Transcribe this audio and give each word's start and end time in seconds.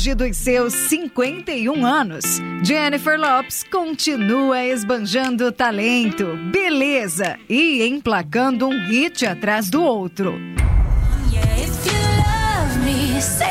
Auge 0.00 0.14
dos 0.14 0.36
seus 0.38 0.72
51 0.72 1.84
anos, 1.84 2.40
Jennifer 2.64 3.18
Lopes 3.18 3.62
continua 3.70 4.64
esbanjando 4.64 5.52
talento, 5.52 6.38
beleza 6.50 7.38
e 7.46 7.82
emplacando 7.82 8.66
um 8.66 8.86
hit 8.86 9.26
atrás 9.26 9.68
do 9.68 9.82
outro. 9.82 10.34
Só 13.20 13.50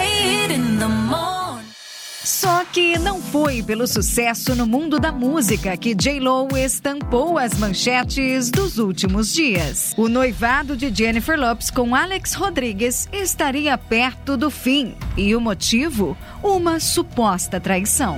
que 2.71 2.99
não 2.99 3.19
foi 3.19 3.63
pelo 3.63 3.87
sucesso 3.87 4.55
no 4.55 4.67
mundo 4.67 4.99
da 4.99 5.11
música 5.11 5.75
que 5.75 5.95
J-Lo 5.95 6.55
estampou 6.55 7.37
as 7.37 7.57
manchetes 7.57 8.51
dos 8.51 8.77
últimos 8.77 9.33
dias. 9.33 9.93
O 9.97 10.07
noivado 10.07 10.77
de 10.77 10.93
Jennifer 10.93 11.39
Lopes 11.39 11.71
com 11.71 11.95
Alex 11.95 12.33
Rodrigues 12.33 13.09
estaria 13.11 13.77
perto 13.77 14.37
do 14.37 14.51
fim. 14.51 14.93
E 15.17 15.35
o 15.35 15.41
motivo? 15.41 16.15
Uma 16.43 16.79
suposta 16.79 17.59
traição. 17.59 18.17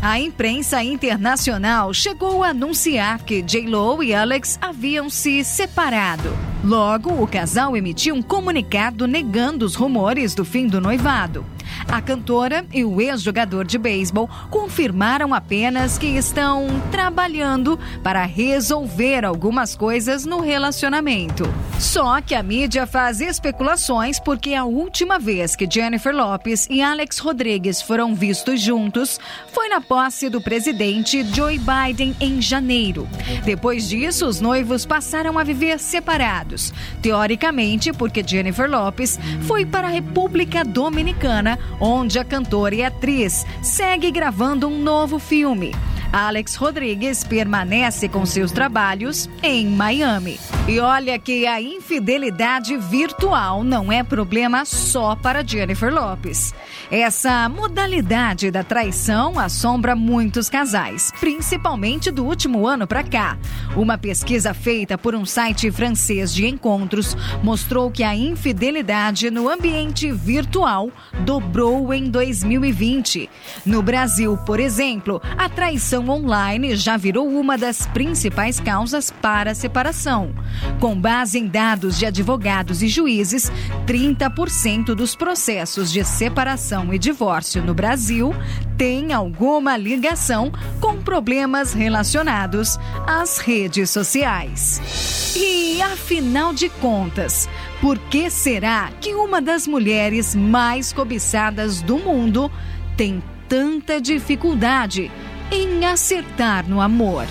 A 0.00 0.18
imprensa 0.18 0.82
internacional 0.82 1.92
chegou 1.92 2.42
a 2.42 2.48
anunciar 2.48 3.22
que 3.22 3.42
J-Lo 3.42 4.02
e 4.02 4.14
Alex 4.14 4.58
haviam 4.62 5.10
se 5.10 5.44
separado. 5.44 6.34
Logo, 6.64 7.22
o 7.22 7.26
casal 7.26 7.76
emitiu 7.76 8.14
um 8.14 8.22
comunicado 8.22 9.06
negando 9.06 9.66
os 9.66 9.74
rumores 9.74 10.34
do 10.34 10.42
fim 10.42 10.66
do 10.66 10.80
noivado. 10.80 11.44
A 11.90 12.00
cantora 12.00 12.64
e 12.72 12.84
o 12.84 13.00
ex-jogador 13.00 13.66
de 13.66 13.76
beisebol 13.76 14.30
confirmaram 14.48 15.34
apenas 15.34 15.98
que 15.98 16.06
estão 16.06 16.68
trabalhando 16.92 17.76
para 18.00 18.24
resolver 18.24 19.24
algumas 19.24 19.74
coisas 19.74 20.24
no 20.24 20.40
relacionamento. 20.40 21.52
Só 21.80 22.20
que 22.20 22.34
a 22.34 22.42
mídia 22.44 22.86
faz 22.86 23.20
especulações 23.20 24.20
porque 24.20 24.54
a 24.54 24.64
última 24.64 25.18
vez 25.18 25.56
que 25.56 25.68
Jennifer 25.68 26.14
Lopes 26.14 26.68
e 26.70 26.80
Alex 26.80 27.18
Rodrigues 27.18 27.82
foram 27.82 28.14
vistos 28.14 28.60
juntos 28.60 29.18
foi 29.52 29.68
na 29.68 29.80
posse 29.80 30.28
do 30.28 30.40
presidente 30.40 31.24
Joe 31.34 31.58
Biden 31.58 32.14
em 32.20 32.40
janeiro. 32.40 33.08
Depois 33.44 33.88
disso, 33.88 34.26
os 34.26 34.40
noivos 34.40 34.86
passaram 34.86 35.38
a 35.38 35.42
viver 35.42 35.80
separados, 35.80 36.72
teoricamente 37.02 37.92
porque 37.92 38.22
Jennifer 38.24 38.70
Lopes 38.70 39.18
foi 39.42 39.66
para 39.66 39.88
a 39.88 39.90
República 39.90 40.62
Dominicana 40.62 41.58
onde 41.80 42.18
a 42.18 42.24
cantora 42.24 42.74
e 42.74 42.82
atriz 42.84 43.46
segue 43.62 44.10
gravando 44.10 44.68
um 44.68 44.78
novo 44.78 45.18
filme. 45.18 45.72
Alex 46.12 46.56
Rodrigues 46.56 47.22
permanece 47.22 48.08
com 48.08 48.26
seus 48.26 48.50
trabalhos 48.50 49.28
em 49.42 49.66
Miami. 49.66 50.40
E 50.66 50.80
olha 50.80 51.18
que 51.18 51.46
a 51.46 51.60
infidelidade 51.60 52.76
virtual 52.76 53.62
não 53.62 53.92
é 53.92 54.02
problema 54.02 54.64
só 54.64 55.14
para 55.14 55.46
Jennifer 55.46 55.92
Lopes. 55.92 56.52
Essa 56.90 57.48
modalidade 57.48 58.50
da 58.50 58.64
traição 58.64 59.38
assombra 59.38 59.94
muitos 59.94 60.50
casais, 60.50 61.12
principalmente 61.20 62.10
do 62.10 62.24
último 62.24 62.66
ano 62.66 62.86
para 62.86 63.04
cá. 63.04 63.38
Uma 63.76 63.96
pesquisa 63.96 64.52
feita 64.52 64.98
por 64.98 65.14
um 65.14 65.24
site 65.24 65.70
francês 65.70 66.34
de 66.34 66.46
encontros 66.46 67.16
mostrou 67.42 67.90
que 67.90 68.02
a 68.02 68.16
infidelidade 68.16 69.30
no 69.30 69.48
ambiente 69.48 70.10
virtual 70.10 70.90
dobrou 71.24 71.94
em 71.94 72.10
2020. 72.10 73.30
No 73.64 73.82
Brasil, 73.82 74.36
por 74.44 74.58
exemplo, 74.58 75.22
a 75.38 75.48
traição 75.48 75.99
online 76.08 76.76
já 76.76 76.96
virou 76.96 77.28
uma 77.28 77.58
das 77.58 77.86
principais 77.86 78.60
causas 78.60 79.10
para 79.10 79.50
a 79.50 79.54
separação. 79.54 80.32
Com 80.78 80.98
base 80.98 81.38
em 81.38 81.46
dados 81.46 81.98
de 81.98 82.06
advogados 82.06 82.82
e 82.82 82.88
juízes, 82.88 83.50
30% 83.86 84.94
dos 84.94 85.16
processos 85.16 85.92
de 85.92 86.04
separação 86.04 86.94
e 86.94 86.98
divórcio 86.98 87.62
no 87.62 87.74
Brasil 87.74 88.34
têm 88.78 89.12
alguma 89.12 89.76
ligação 89.76 90.52
com 90.80 91.02
problemas 91.02 91.72
relacionados 91.72 92.78
às 93.06 93.38
redes 93.38 93.90
sociais. 93.90 95.34
E, 95.36 95.82
afinal 95.82 96.54
de 96.54 96.68
contas, 96.68 97.48
por 97.80 97.98
que 97.98 98.30
será 98.30 98.90
que 99.00 99.14
uma 99.14 99.40
das 99.40 99.66
mulheres 99.66 100.34
mais 100.34 100.92
cobiçadas 100.92 101.82
do 101.82 101.98
mundo 101.98 102.50
tem 102.96 103.22
tanta 103.48 104.00
dificuldade 104.00 105.10
em 105.50 105.84
acertar 105.84 106.68
no 106.68 106.80
amor? 106.80 107.26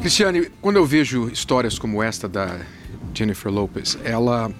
Cristiane, 0.00 0.50
quando 0.60 0.76
eu 0.76 0.86
vejo 0.86 1.28
histórias 1.28 1.78
como 1.78 2.02
esta 2.02 2.28
da 2.28 2.60
Jennifer 3.12 3.50
Lopez, 3.50 3.98
ela 4.04 4.50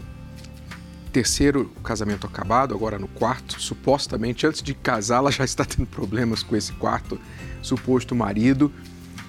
terceiro 1.13 1.71
casamento 1.85 2.27
acabado, 2.27 2.75
agora 2.75 2.99
no 2.99 3.07
quarto, 3.07 3.63
supostamente 3.63 4.47
antes 4.49 4.61
de 4.61 4.75
casar 4.75 5.19
ela 5.19 5.31
já 5.31 5.45
está 5.45 5.65
tendo 5.65 5.87
problemas 5.87 6.43
com 6.43 6.57
esse 6.57 6.73
quarto 6.73 7.21
suposto 7.63 8.17
marido. 8.17 8.73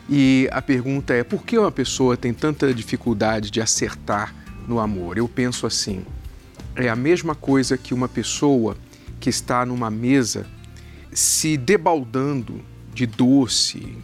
E 0.10 0.50
a 0.52 0.62
pergunta 0.62 1.14
é: 1.14 1.24
por 1.24 1.44
que 1.44 1.58
uma 1.58 1.72
pessoa 1.72 2.18
tem 2.18 2.34
tanta 2.34 2.74
dificuldade 2.74 3.52
de 3.52 3.62
acertar 3.62 4.34
no 4.68 4.80
amor? 4.80 5.18
Eu 5.18 5.28
penso 5.28 5.68
assim: 5.68 6.04
é 6.76 6.90
a 6.90 6.96
mesma 6.96 7.36
coisa 7.36 7.78
que 7.78 7.94
uma 7.94 8.08
pessoa 8.08 8.76
que 9.26 9.30
está 9.32 9.66
numa 9.66 9.90
mesa 9.90 10.46
se 11.12 11.58
debaldando 11.58 12.64
de 12.94 13.08
doce, 13.08 13.98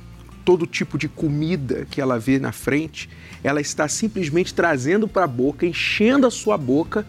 todo 0.43 0.65
tipo 0.65 0.97
de 0.97 1.07
comida 1.07 1.85
que 1.91 2.01
ela 2.01 2.17
vê 2.17 2.39
na 2.39 2.51
frente, 2.51 3.07
ela 3.43 3.61
está 3.61 3.87
simplesmente 3.87 4.51
trazendo 4.51 5.07
para 5.07 5.25
a 5.25 5.27
boca, 5.27 5.63
enchendo 5.63 6.25
a 6.25 6.31
sua 6.31 6.57
boca, 6.57 7.05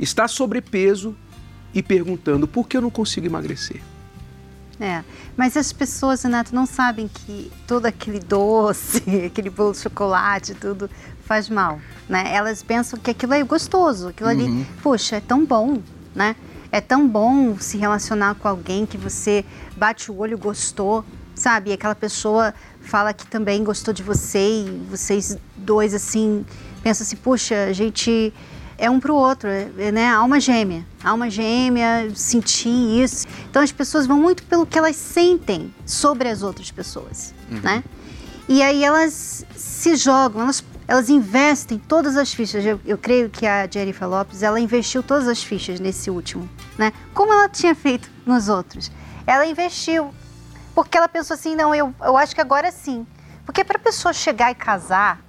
está 0.00 0.26
sobrepeso 0.26 1.14
e 1.72 1.80
perguntando 1.80 2.48
por 2.48 2.66
que 2.66 2.76
eu 2.76 2.80
não 2.80 2.90
consigo 2.90 3.24
emagrecer. 3.24 3.80
É, 4.80 5.04
mas 5.36 5.56
as 5.56 5.72
pessoas, 5.72 6.24
Renato, 6.24 6.52
não 6.52 6.66
sabem 6.66 7.06
que 7.06 7.52
todo 7.68 7.86
aquele 7.86 8.18
doce, 8.18 9.04
aquele 9.26 9.48
bolo 9.48 9.70
de 9.70 9.78
chocolate, 9.78 10.54
tudo 10.54 10.90
faz 11.22 11.48
mal, 11.48 11.80
né? 12.08 12.34
Elas 12.34 12.64
pensam 12.64 12.98
que 12.98 13.12
aquilo 13.12 13.34
é 13.34 13.44
gostoso, 13.44 14.08
aquilo 14.08 14.30
uhum. 14.30 14.34
ali, 14.34 14.66
poxa, 14.82 15.18
é 15.18 15.20
tão 15.20 15.44
bom, 15.44 15.80
né? 16.12 16.34
É 16.72 16.80
tão 16.80 17.08
bom 17.08 17.58
se 17.58 17.76
relacionar 17.76 18.34
com 18.36 18.46
alguém 18.46 18.86
que 18.86 18.96
você 18.96 19.44
bate 19.76 20.10
o 20.10 20.18
olho, 20.18 20.38
gostou, 20.38 21.04
sabe? 21.34 21.70
E 21.70 21.72
aquela 21.72 21.94
pessoa 21.94 22.54
fala 22.80 23.12
que 23.12 23.26
também 23.26 23.64
gostou 23.64 23.92
de 23.92 24.02
você 24.02 24.62
e 24.64 24.86
vocês 24.88 25.36
dois, 25.56 25.94
assim, 25.94 26.44
pensam 26.82 27.04
assim, 27.04 27.16
puxa, 27.16 27.64
a 27.64 27.72
gente 27.72 28.32
é 28.78 28.88
um 28.88 28.98
para 28.98 29.12
o 29.12 29.14
outro, 29.16 29.48
é, 29.48 29.92
né? 29.92 30.08
Alma 30.08 30.40
gêmea, 30.40 30.86
alma 31.04 31.28
gêmea, 31.28 32.10
sentir 32.14 33.02
isso. 33.02 33.26
Então 33.50 33.62
as 33.62 33.70
pessoas 33.70 34.06
vão 34.06 34.18
muito 34.18 34.42
pelo 34.44 34.64
que 34.64 34.78
elas 34.78 34.96
sentem 34.96 35.72
sobre 35.84 36.28
as 36.28 36.42
outras 36.42 36.70
pessoas, 36.70 37.34
uhum. 37.50 37.60
né? 37.60 37.84
E 38.48 38.62
aí 38.62 38.82
elas 38.82 39.44
se 39.54 39.94
jogam, 39.96 40.42
elas, 40.42 40.64
elas 40.90 41.08
investem 41.08 41.78
todas 41.78 42.16
as 42.16 42.34
fichas. 42.34 42.66
Eu, 42.66 42.80
eu, 42.84 42.98
creio 42.98 43.30
que 43.30 43.46
a 43.46 43.64
Jennifer 43.70 44.08
Lopes, 44.08 44.42
ela 44.42 44.58
investiu 44.58 45.04
todas 45.04 45.28
as 45.28 45.40
fichas 45.40 45.78
nesse 45.78 46.10
último, 46.10 46.50
né? 46.76 46.92
Como 47.14 47.32
ela 47.32 47.48
tinha 47.48 47.76
feito 47.76 48.10
nos 48.26 48.48
outros. 48.48 48.90
Ela 49.24 49.46
investiu, 49.46 50.12
porque 50.74 50.98
ela 50.98 51.08
pensou 51.08 51.34
assim, 51.34 51.54
não, 51.54 51.72
eu, 51.72 51.94
eu 52.02 52.16
acho 52.16 52.34
que 52.34 52.40
agora 52.40 52.72
sim. 52.72 53.06
Porque 53.46 53.62
para 53.62 53.76
a 53.76 53.80
pessoa 53.80 54.12
chegar 54.12 54.50
e 54.50 54.54
casar, 54.56 55.20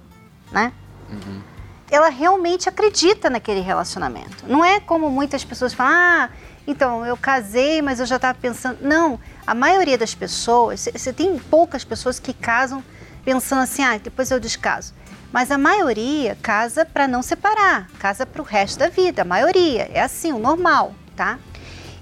né? 0.50 0.72
Uhum 1.08 1.52
ela 1.92 2.08
realmente 2.08 2.70
acredita 2.70 3.28
naquele 3.28 3.60
relacionamento. 3.60 4.46
Não 4.48 4.64
é 4.64 4.80
como 4.80 5.10
muitas 5.10 5.44
pessoas 5.44 5.74
falam, 5.74 5.92
ah, 5.92 6.30
então 6.66 7.04
eu 7.04 7.18
casei, 7.18 7.82
mas 7.82 8.00
eu 8.00 8.06
já 8.06 8.16
estava 8.16 8.36
pensando. 8.40 8.78
Não, 8.80 9.20
a 9.46 9.54
maioria 9.54 9.98
das 9.98 10.14
pessoas, 10.14 10.88
você 10.90 11.12
tem 11.12 11.38
poucas 11.38 11.84
pessoas 11.84 12.18
que 12.18 12.32
casam 12.32 12.82
pensando 13.24 13.62
assim, 13.62 13.82
ah, 13.82 13.98
depois 13.98 14.30
eu 14.30 14.40
descaso. 14.40 14.94
Mas 15.32 15.50
a 15.50 15.56
maioria 15.56 16.36
casa 16.42 16.84
para 16.84 17.08
não 17.08 17.22
separar, 17.22 17.88
casa 17.98 18.26
para 18.26 18.42
o 18.42 18.44
resto 18.44 18.78
da 18.78 18.88
vida. 18.88 19.22
A 19.22 19.24
maioria 19.24 19.90
é 19.92 20.02
assim, 20.02 20.32
o 20.32 20.38
normal, 20.38 20.94
tá? 21.16 21.38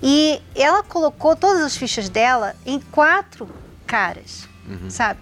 E 0.03 0.41
ela 0.55 0.83
colocou 0.83 1.37
todas 1.37 1.63
as 1.63 1.77
fichas 1.77 2.09
dela 2.09 2.57
em 2.67 2.81
quatro 2.81 3.49
caras, 3.87 4.49
uhum. 4.67 4.91
sabe? 4.91 5.21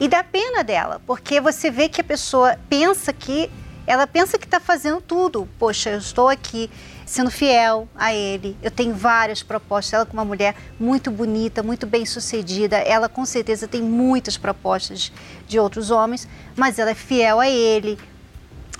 E 0.00 0.08
dá 0.08 0.24
pena 0.24 0.64
dela, 0.64 1.00
porque 1.06 1.40
você 1.40 1.70
vê 1.70 1.88
que 1.88 2.00
a 2.00 2.04
pessoa 2.04 2.58
pensa 2.68 3.12
que 3.12 3.50
ela 3.86 4.06
pensa 4.06 4.38
que 4.38 4.44
está 4.44 4.60
fazendo 4.60 5.00
tudo. 5.00 5.48
Poxa, 5.58 5.90
eu 5.90 5.98
estou 5.98 6.28
aqui 6.28 6.70
sendo 7.12 7.30
fiel 7.30 7.86
a 7.94 8.14
ele. 8.14 8.56
Eu 8.62 8.70
tenho 8.70 8.94
várias 8.94 9.42
propostas. 9.42 9.92
Ela, 9.92 10.06
como 10.06 10.20
uma 10.22 10.24
mulher 10.24 10.56
muito 10.80 11.10
bonita, 11.10 11.62
muito 11.62 11.86
bem 11.86 12.06
sucedida, 12.06 12.78
ela 12.78 13.06
com 13.06 13.26
certeza 13.26 13.68
tem 13.68 13.82
muitas 13.82 14.38
propostas 14.38 15.12
de 15.46 15.58
outros 15.58 15.90
homens, 15.90 16.26
mas 16.56 16.78
ela 16.78 16.90
é 16.90 16.94
fiel 16.94 17.38
a 17.38 17.48
ele. 17.48 17.98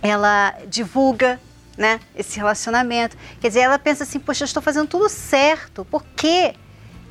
Ela 0.00 0.54
divulga 0.66 1.38
né, 1.76 2.00
esse 2.16 2.38
relacionamento. 2.38 3.18
Quer 3.38 3.48
dizer, 3.48 3.60
ela 3.60 3.78
pensa 3.78 4.04
assim: 4.04 4.18
poxa, 4.18 4.44
eu 4.44 4.46
estou 4.46 4.62
fazendo 4.62 4.88
tudo 4.88 5.10
certo, 5.10 5.84
por 5.84 6.02
que, 6.16 6.54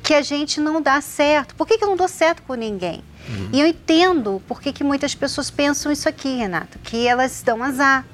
que 0.02 0.14
a 0.14 0.22
gente 0.22 0.60
não 0.60 0.82
dá 0.82 1.00
certo? 1.00 1.54
Por 1.54 1.68
que, 1.68 1.78
que 1.78 1.84
eu 1.84 1.88
não 1.88 1.96
dou 1.96 2.08
certo 2.08 2.42
com 2.42 2.54
ninguém? 2.54 3.04
Uhum. 3.28 3.50
E 3.52 3.60
eu 3.60 3.66
entendo 3.68 4.42
por 4.48 4.60
que, 4.60 4.72
que 4.72 4.82
muitas 4.82 5.14
pessoas 5.14 5.52
pensam 5.52 5.92
isso 5.92 6.08
aqui, 6.08 6.36
Renato, 6.36 6.80
que 6.80 7.06
elas 7.06 7.42
dão 7.44 7.62
azar 7.62 8.04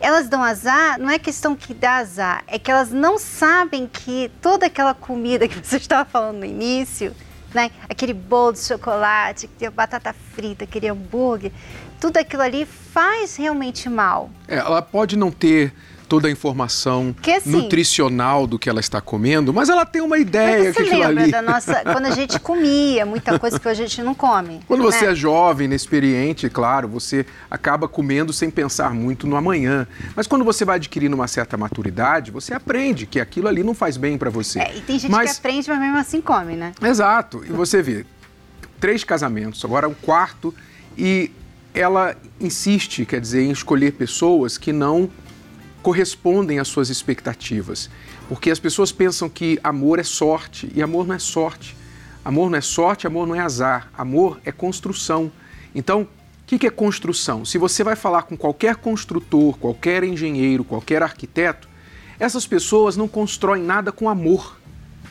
elas 0.00 0.28
dão 0.28 0.42
azar, 0.42 0.98
não 0.98 1.10
é 1.10 1.18
questão 1.18 1.56
que 1.56 1.74
dá 1.74 1.96
azar, 1.96 2.44
é 2.46 2.58
que 2.58 2.70
elas 2.70 2.90
não 2.90 3.18
sabem 3.18 3.86
que 3.86 4.30
toda 4.40 4.66
aquela 4.66 4.94
comida 4.94 5.48
que 5.48 5.58
você 5.62 5.76
estava 5.76 6.08
falando 6.08 6.38
no 6.38 6.44
início, 6.44 7.14
né? 7.54 7.70
aquele 7.88 8.12
bolo 8.12 8.52
de 8.52 8.60
chocolate, 8.60 9.48
batata 9.74 10.14
frita, 10.34 10.64
aquele 10.64 10.88
hambúrguer, 10.88 11.52
tudo 12.00 12.16
aquilo 12.18 12.42
ali 12.42 12.64
faz 12.64 13.36
realmente 13.36 13.88
mal. 13.88 14.30
É, 14.46 14.56
ela 14.56 14.82
pode 14.82 15.16
não 15.16 15.30
ter 15.30 15.72
toda 16.08 16.26
a 16.28 16.30
informação 16.30 17.14
assim, 17.36 17.50
nutricional 17.50 18.46
do 18.46 18.58
que 18.58 18.68
ela 18.68 18.80
está 18.80 19.00
comendo, 19.00 19.52
mas 19.52 19.68
ela 19.68 19.84
tem 19.84 20.00
uma 20.00 20.18
ideia 20.18 20.72
que 20.72 20.82
aquilo 20.82 21.00
lembra 21.00 21.22
ali... 21.22 21.30
da 21.30 21.42
nossa 21.42 21.82
quando 21.84 22.06
a 22.06 22.10
gente 22.10 22.40
comia 22.40 23.04
muita 23.04 23.38
coisa 23.38 23.60
que 23.60 23.68
a 23.68 23.74
gente 23.74 24.02
não 24.02 24.14
come. 24.14 24.60
Quando 24.66 24.82
né? 24.82 24.90
você 24.90 25.06
é 25.06 25.14
jovem, 25.14 25.66
inexperiente, 25.66 26.48
claro, 26.48 26.88
você 26.88 27.26
acaba 27.50 27.86
comendo 27.86 28.32
sem 28.32 28.50
pensar 28.50 28.94
muito 28.94 29.26
no 29.26 29.36
amanhã. 29.36 29.86
Mas 30.16 30.26
quando 30.26 30.44
você 30.44 30.64
vai 30.64 30.76
adquirindo 30.76 31.14
uma 31.14 31.28
certa 31.28 31.56
maturidade, 31.56 32.30
você 32.30 32.54
aprende 32.54 33.06
que 33.06 33.20
aquilo 33.20 33.48
ali 33.48 33.62
não 33.62 33.74
faz 33.74 33.96
bem 33.96 34.16
para 34.16 34.30
você. 34.30 34.60
É, 34.60 34.76
e 34.76 34.80
tem 34.80 34.98
gente 34.98 35.10
mas... 35.10 35.32
que 35.32 35.38
aprende, 35.38 35.68
mas 35.68 35.78
mesmo 35.78 35.98
assim 35.98 36.20
come, 36.20 36.56
né? 36.56 36.72
Exato. 36.82 37.44
E 37.44 37.52
você 37.52 37.82
vê 37.82 38.06
três 38.80 39.04
casamentos, 39.04 39.64
agora 39.64 39.88
um 39.88 39.94
quarto 39.94 40.54
e 40.96 41.30
ela 41.74 42.16
insiste, 42.40 43.04
quer 43.04 43.20
dizer, 43.20 43.42
em 43.42 43.50
escolher 43.50 43.92
pessoas 43.92 44.56
que 44.56 44.72
não 44.72 45.10
correspondem 45.82 46.58
às 46.58 46.68
suas 46.68 46.90
expectativas. 46.90 47.88
Porque 48.28 48.50
as 48.50 48.58
pessoas 48.58 48.92
pensam 48.92 49.28
que 49.28 49.58
amor 49.62 49.98
é 49.98 50.02
sorte 50.02 50.70
e 50.74 50.82
amor 50.82 51.06
não 51.06 51.14
é 51.14 51.18
sorte. 51.18 51.76
Amor 52.24 52.50
não 52.50 52.58
é 52.58 52.60
sorte, 52.60 53.06
amor 53.06 53.26
não 53.26 53.34
é 53.34 53.40
azar. 53.40 53.90
Amor 53.96 54.40
é 54.44 54.52
construção. 54.52 55.32
Então, 55.74 56.02
o 56.02 56.58
que 56.58 56.66
é 56.66 56.70
construção? 56.70 57.44
Se 57.44 57.58
você 57.58 57.84
vai 57.84 57.96
falar 57.96 58.22
com 58.22 58.36
qualquer 58.36 58.76
construtor, 58.76 59.56
qualquer 59.58 60.02
engenheiro, 60.02 60.64
qualquer 60.64 61.02
arquiteto, 61.02 61.68
essas 62.18 62.46
pessoas 62.46 62.96
não 62.96 63.06
constroem 63.06 63.62
nada 63.62 63.92
com 63.92 64.08
amor, 64.08 64.58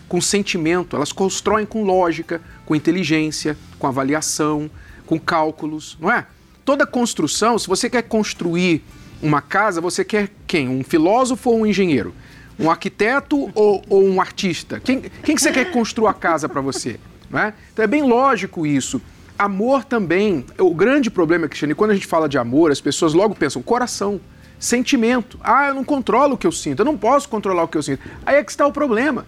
com 0.08 0.20
sentimento, 0.20 0.96
elas 0.96 1.12
constroem 1.12 1.66
com 1.66 1.84
lógica, 1.84 2.42
com 2.66 2.75
inteligência, 2.75 3.58
com 3.80 3.88
avaliação, 3.88 4.70
com 5.06 5.20
cálculos, 5.20 5.98
não 6.00 6.12
é? 6.12 6.25
Toda 6.66 6.86
construção, 6.86 7.58
se 7.58 7.68
você 7.68 7.90
quer 7.90 8.04
construir 8.04 8.84
uma 9.22 9.42
casa, 9.42 9.81
você 9.81 10.04
quer 10.04 10.30
quem? 10.46 10.68
Um 10.68 10.84
filósofo 10.84 11.50
ou 11.50 11.60
um 11.60 11.66
engenheiro? 11.66 12.14
Um 12.60 12.69
arquiteto 12.69 13.52
ou, 13.54 13.84
ou 13.88 14.04
um 14.04 14.19
artista? 14.19 14.80
Quem, 14.80 15.02
quem 15.24 15.36
que 15.36 15.42
você 15.42 15.52
quer 15.52 15.72
construir 15.72 16.10
a 16.10 16.14
casa 16.14 16.50
para 16.50 16.62
você? 16.62 17.00
Não 17.30 17.40
é? 17.40 17.54
Então 17.72 17.84
é 17.84 17.88
bem 17.88 18.04
lógico 18.04 18.66
isso. 18.66 19.02
Amor 19.38 19.84
também, 19.84 20.46
o 20.58 20.74
grande 20.74 21.12
problema, 21.12 21.48
Cristiane, 21.48 21.75
quando 21.75 21.92
a 21.92 21.94
gente 21.94 22.08
fala 22.08 22.28
de 22.28 22.38
amor, 22.38 22.72
as 22.72 22.81
pessoas 22.81 23.14
logo 23.14 23.36
pensam 23.36 23.62
coração, 23.62 24.19
sentimento. 24.60 25.38
Ah, 25.44 25.68
eu 25.68 25.75
não 25.75 25.84
controlo 25.84 26.34
o 26.34 26.38
que 26.38 26.48
eu 26.48 26.52
sinto, 26.52 26.80
eu 26.80 26.86
não 26.86 26.98
posso 26.98 27.30
controlar 27.30 27.63
o 27.63 27.68
que 27.68 27.78
eu 27.78 27.84
sinto. 27.84 28.02
Aí 28.25 28.38
é 28.38 28.44
que 28.44 28.50
está 28.50 28.66
o 28.66 28.72
problema. 28.72 29.25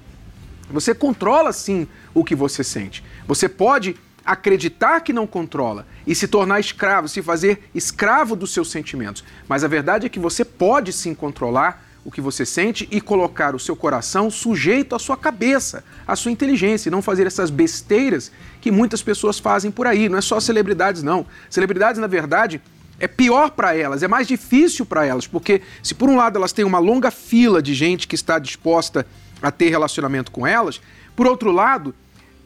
Você 0.71 0.93
controla 0.93 1.51
sim 1.53 1.87
o 2.13 2.23
que 2.23 2.35
você 2.35 2.63
sente. 2.63 3.03
Você 3.27 3.47
pode 3.47 3.95
acreditar 4.31 5.01
que 5.01 5.11
não 5.11 5.25
controla 5.25 5.87
e 6.05 6.13
se 6.13 6.27
tornar 6.27 6.59
escravo, 6.59 7.07
se 7.07 7.19
fazer 7.19 7.67
escravo 7.73 8.35
dos 8.35 8.53
seus 8.53 8.69
sentimentos. 8.69 9.23
Mas 9.47 9.63
a 9.63 9.67
verdade 9.67 10.05
é 10.05 10.09
que 10.09 10.19
você 10.19 10.45
pode 10.45 10.93
sim 10.93 11.15
controlar 11.15 11.83
o 12.05 12.11
que 12.11 12.21
você 12.21 12.45
sente 12.45 12.87
e 12.91 13.01
colocar 13.01 13.55
o 13.55 13.59
seu 13.59 13.75
coração 13.75 14.29
sujeito 14.29 14.95
à 14.95 14.99
sua 14.99 15.17
cabeça, 15.17 15.83
à 16.07 16.15
sua 16.15 16.31
inteligência, 16.31 16.89
e 16.89 16.91
não 16.91 17.01
fazer 17.01 17.25
essas 17.25 17.49
besteiras 17.49 18.31
que 18.61 18.69
muitas 18.69 19.01
pessoas 19.01 19.39
fazem 19.39 19.71
por 19.71 19.87
aí. 19.87 20.07
Não 20.07 20.19
é 20.19 20.21
só 20.21 20.39
celebridades, 20.39 21.01
não. 21.01 21.25
Celebridades, 21.49 21.99
na 21.99 22.07
verdade, 22.07 22.61
é 22.99 23.07
pior 23.07 23.49
para 23.49 23.75
elas, 23.75 24.03
é 24.03 24.07
mais 24.07 24.27
difícil 24.27 24.85
para 24.85 25.05
elas, 25.07 25.25
porque 25.25 25.63
se 25.81 25.95
por 25.95 26.07
um 26.07 26.15
lado 26.15 26.37
elas 26.37 26.53
têm 26.53 26.65
uma 26.65 26.79
longa 26.79 27.09
fila 27.09 27.63
de 27.63 27.73
gente 27.73 28.07
que 28.07 28.13
está 28.13 28.37
disposta 28.37 29.07
a 29.41 29.49
ter 29.49 29.69
relacionamento 29.69 30.31
com 30.31 30.45
elas, 30.45 30.79
por 31.15 31.25
outro 31.25 31.51
lado, 31.51 31.95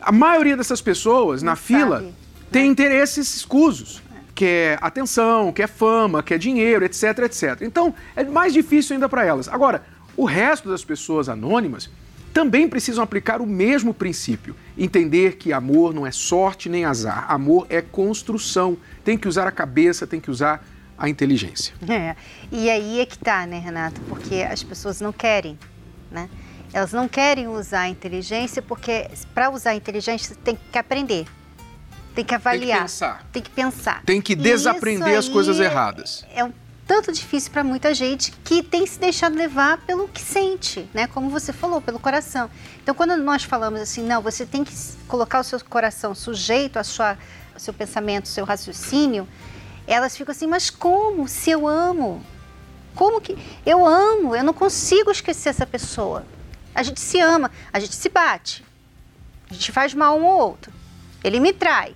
a 0.03 0.11
maioria 0.11 0.57
dessas 0.57 0.81
pessoas 0.81 1.41
Não 1.41 1.51
na 1.51 1.55
sabe, 1.55 1.67
fila 1.67 2.05
tem 2.51 2.67
interesses 2.69 3.35
escusos. 3.35 4.01
Que 4.35 4.45
é 4.45 4.77
atenção, 4.81 5.53
que 5.53 5.61
é 5.61 5.67
fama, 5.67 6.23
que 6.23 6.33
é 6.33 6.39
dinheiro, 6.39 6.83
etc, 6.83 7.19
etc. 7.19 7.61
Então, 7.61 7.93
é 8.15 8.23
mais 8.23 8.51
difícil 8.51 8.95
ainda 8.95 9.07
para 9.07 9.23
elas. 9.23 9.47
Agora, 9.47 9.83
o 10.17 10.25
resto 10.25 10.69
das 10.69 10.83
pessoas 10.83 11.29
anônimas 11.29 11.87
também 12.33 12.67
precisam 12.67 13.03
aplicar 13.03 13.41
o 13.41 13.45
mesmo 13.45 13.93
princípio. 13.93 14.55
Entender 14.75 15.35
que 15.35 15.53
amor 15.53 15.93
não 15.93 16.05
é 16.05 16.11
sorte 16.11 16.67
nem 16.67 16.83
azar. 16.83 17.31
Amor 17.31 17.67
é 17.69 17.79
construção. 17.79 18.75
Tem 19.05 19.15
que 19.17 19.27
usar 19.27 19.47
a 19.47 19.51
cabeça, 19.51 20.07
tem 20.07 20.19
que 20.19 20.31
usar 20.31 20.65
a 20.97 21.07
inteligência. 21.07 21.75
É. 21.87 22.15
E 22.51 22.69
aí 22.69 22.99
é 22.99 23.05
que 23.05 23.19
tá, 23.19 23.45
né, 23.45 23.59
Renato? 23.59 24.01
Porque 24.09 24.35
as 24.41 24.63
pessoas 24.63 24.99
não 24.99 25.13
querem, 25.13 25.59
né? 26.11 26.27
Elas 26.73 26.91
não 26.91 27.07
querem 27.07 27.47
usar 27.47 27.81
a 27.81 27.89
inteligência 27.89 28.61
porque 28.61 29.07
para 29.33 29.51
usar 29.51 29.71
a 29.71 29.75
inteligência 29.75 30.35
tem 30.43 30.57
que 30.71 30.77
aprender. 30.77 31.27
Tem 32.15 32.25
que 32.25 32.33
avaliar. 32.33 32.79
Tem 32.79 32.85
que 32.87 32.91
pensar. 32.91 33.27
Tem 33.31 33.41
que 33.43 33.49
pensar. 33.49 34.03
Tem 34.03 34.21
que 34.21 34.35
desaprender 34.35 35.17
as 35.17 35.29
coisas 35.29 35.59
erradas. 35.59 36.25
É 36.33 36.43
um 36.43 36.51
tanto 36.85 37.11
difícil 37.11 37.51
para 37.51 37.63
muita 37.63 37.93
gente 37.93 38.31
que 38.43 38.61
tem 38.61 38.85
se 38.85 38.99
deixado 38.99 39.35
levar 39.35 39.77
pelo 39.79 40.07
que 40.07 40.21
sente, 40.21 40.87
né? 40.93 41.07
Como 41.07 41.29
você 41.29 41.53
falou, 41.53 41.81
pelo 41.81 41.99
coração. 41.99 42.49
Então, 42.81 42.93
quando 42.93 43.15
nós 43.17 43.43
falamos 43.43 43.79
assim, 43.79 44.03
não, 44.03 44.21
você 44.21 44.45
tem 44.45 44.63
que 44.63 44.73
colocar 45.07 45.39
o 45.39 45.43
seu 45.43 45.59
coração 45.63 46.13
sujeito 46.13 46.77
a 46.77 46.83
sua, 46.83 47.17
ao 47.53 47.59
seu 47.59 47.73
pensamento, 47.73 48.25
ao 48.25 48.31
seu 48.31 48.45
raciocínio, 48.45 49.27
elas 49.87 50.17
ficam 50.17 50.31
assim, 50.31 50.47
mas 50.47 50.69
como? 50.69 51.27
Se 51.27 51.51
eu 51.51 51.67
amo? 51.67 52.23
Como 52.95 53.21
que 53.21 53.37
eu 53.65 53.85
amo? 53.85 54.35
Eu 54.35 54.43
não 54.43 54.53
consigo 54.53 55.09
esquecer 55.09 55.49
essa 55.49 55.65
pessoa. 55.65 56.25
A 56.73 56.83
gente 56.83 56.99
se 56.99 57.19
ama, 57.19 57.51
a 57.71 57.79
gente 57.79 57.95
se 57.95 58.09
bate. 58.09 58.63
A 59.49 59.53
gente 59.53 59.71
faz 59.71 59.93
mal 59.93 60.17
um 60.17 60.25
ao 60.25 60.39
outro. 60.39 60.71
Ele 61.23 61.39
me 61.39 61.53
trai. 61.53 61.95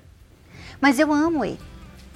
Mas 0.80 1.00
eu 1.00 1.12
amo 1.12 1.44
ele. 1.44 1.60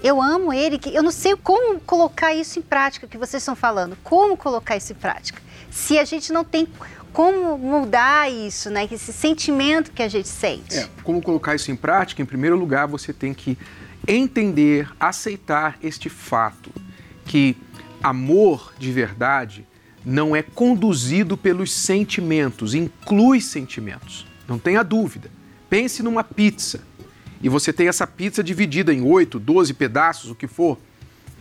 Eu 0.04 0.22
amo 0.22 0.52
ele, 0.52 0.80
que 0.80 0.94
eu 0.94 1.04
não 1.04 1.12
sei 1.12 1.36
como 1.36 1.80
colocar 1.80 2.34
isso 2.34 2.58
em 2.58 2.62
prática 2.62 3.08
que 3.08 3.18
vocês 3.18 3.42
estão 3.42 3.56
falando. 3.56 3.98
Como 4.04 4.36
colocar 4.36 4.76
isso 4.76 4.94
em 4.94 4.96
prática? 4.96 5.42
Se 5.70 6.00
a 6.00 6.06
gente 6.06 6.34
não 6.34 6.44
tem 6.44 6.68
como 7.14 7.58
mudar 7.58 8.32
isso, 8.32 8.70
né? 8.70 8.88
Esse 8.92 9.14
sentimento 9.14 9.92
que 9.92 10.02
a 10.02 10.08
gente 10.08 10.28
sente. 10.28 10.78
É, 10.78 10.90
como 11.04 11.22
colocar 11.22 11.56
isso 11.56 11.72
em 11.72 11.76
prática? 11.76 12.22
Em 12.22 12.26
primeiro 12.26 12.56
lugar, 12.56 12.88
você 12.88 13.14
tem 13.14 13.34
que 13.34 13.58
entender, 14.08 14.90
aceitar 15.00 15.78
este 15.84 16.10
fato 16.10 16.72
que 17.26 17.56
amor 18.02 18.74
de 18.80 18.92
verdade 18.92 19.68
não 20.06 20.36
é 20.36 20.42
conduzido 20.42 21.38
pelos 21.38 21.72
sentimentos, 21.72 22.74
inclui 22.74 23.40
sentimentos. 23.40 24.26
Não 24.48 24.58
tenha 24.58 24.84
dúvida. 24.84 25.30
Pense 25.70 26.04
numa 26.04 26.24
pizza 26.24 26.82
e 27.42 27.50
você 27.50 27.74
tem 27.74 27.88
essa 27.88 28.06
pizza 28.06 28.44
dividida 28.44 28.94
em 28.94 29.02
8, 29.02 29.40
12 29.40 29.74
pedaços, 29.74 30.30
o 30.30 30.36
que 30.36 30.48
for. 30.48 30.78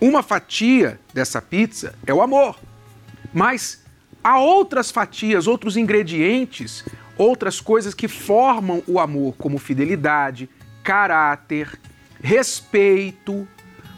Uma 0.01 0.23
fatia 0.23 0.99
dessa 1.13 1.43
pizza 1.43 1.95
é 2.07 2.15
o 2.15 2.23
amor. 2.23 2.59
Mas 3.33 3.83
há 4.25 4.39
outras 4.39 4.91
fatias, 4.91 5.47
outros 5.47 5.77
ingredientes, 5.77 6.85
outras 7.19 7.61
coisas 7.61 7.93
que 7.93 8.09
formam 8.09 8.83
o 8.87 8.99
amor, 8.99 9.35
como 9.37 9.59
fidelidade, 9.59 10.49
caráter, 10.83 11.79
respeito, 12.23 13.47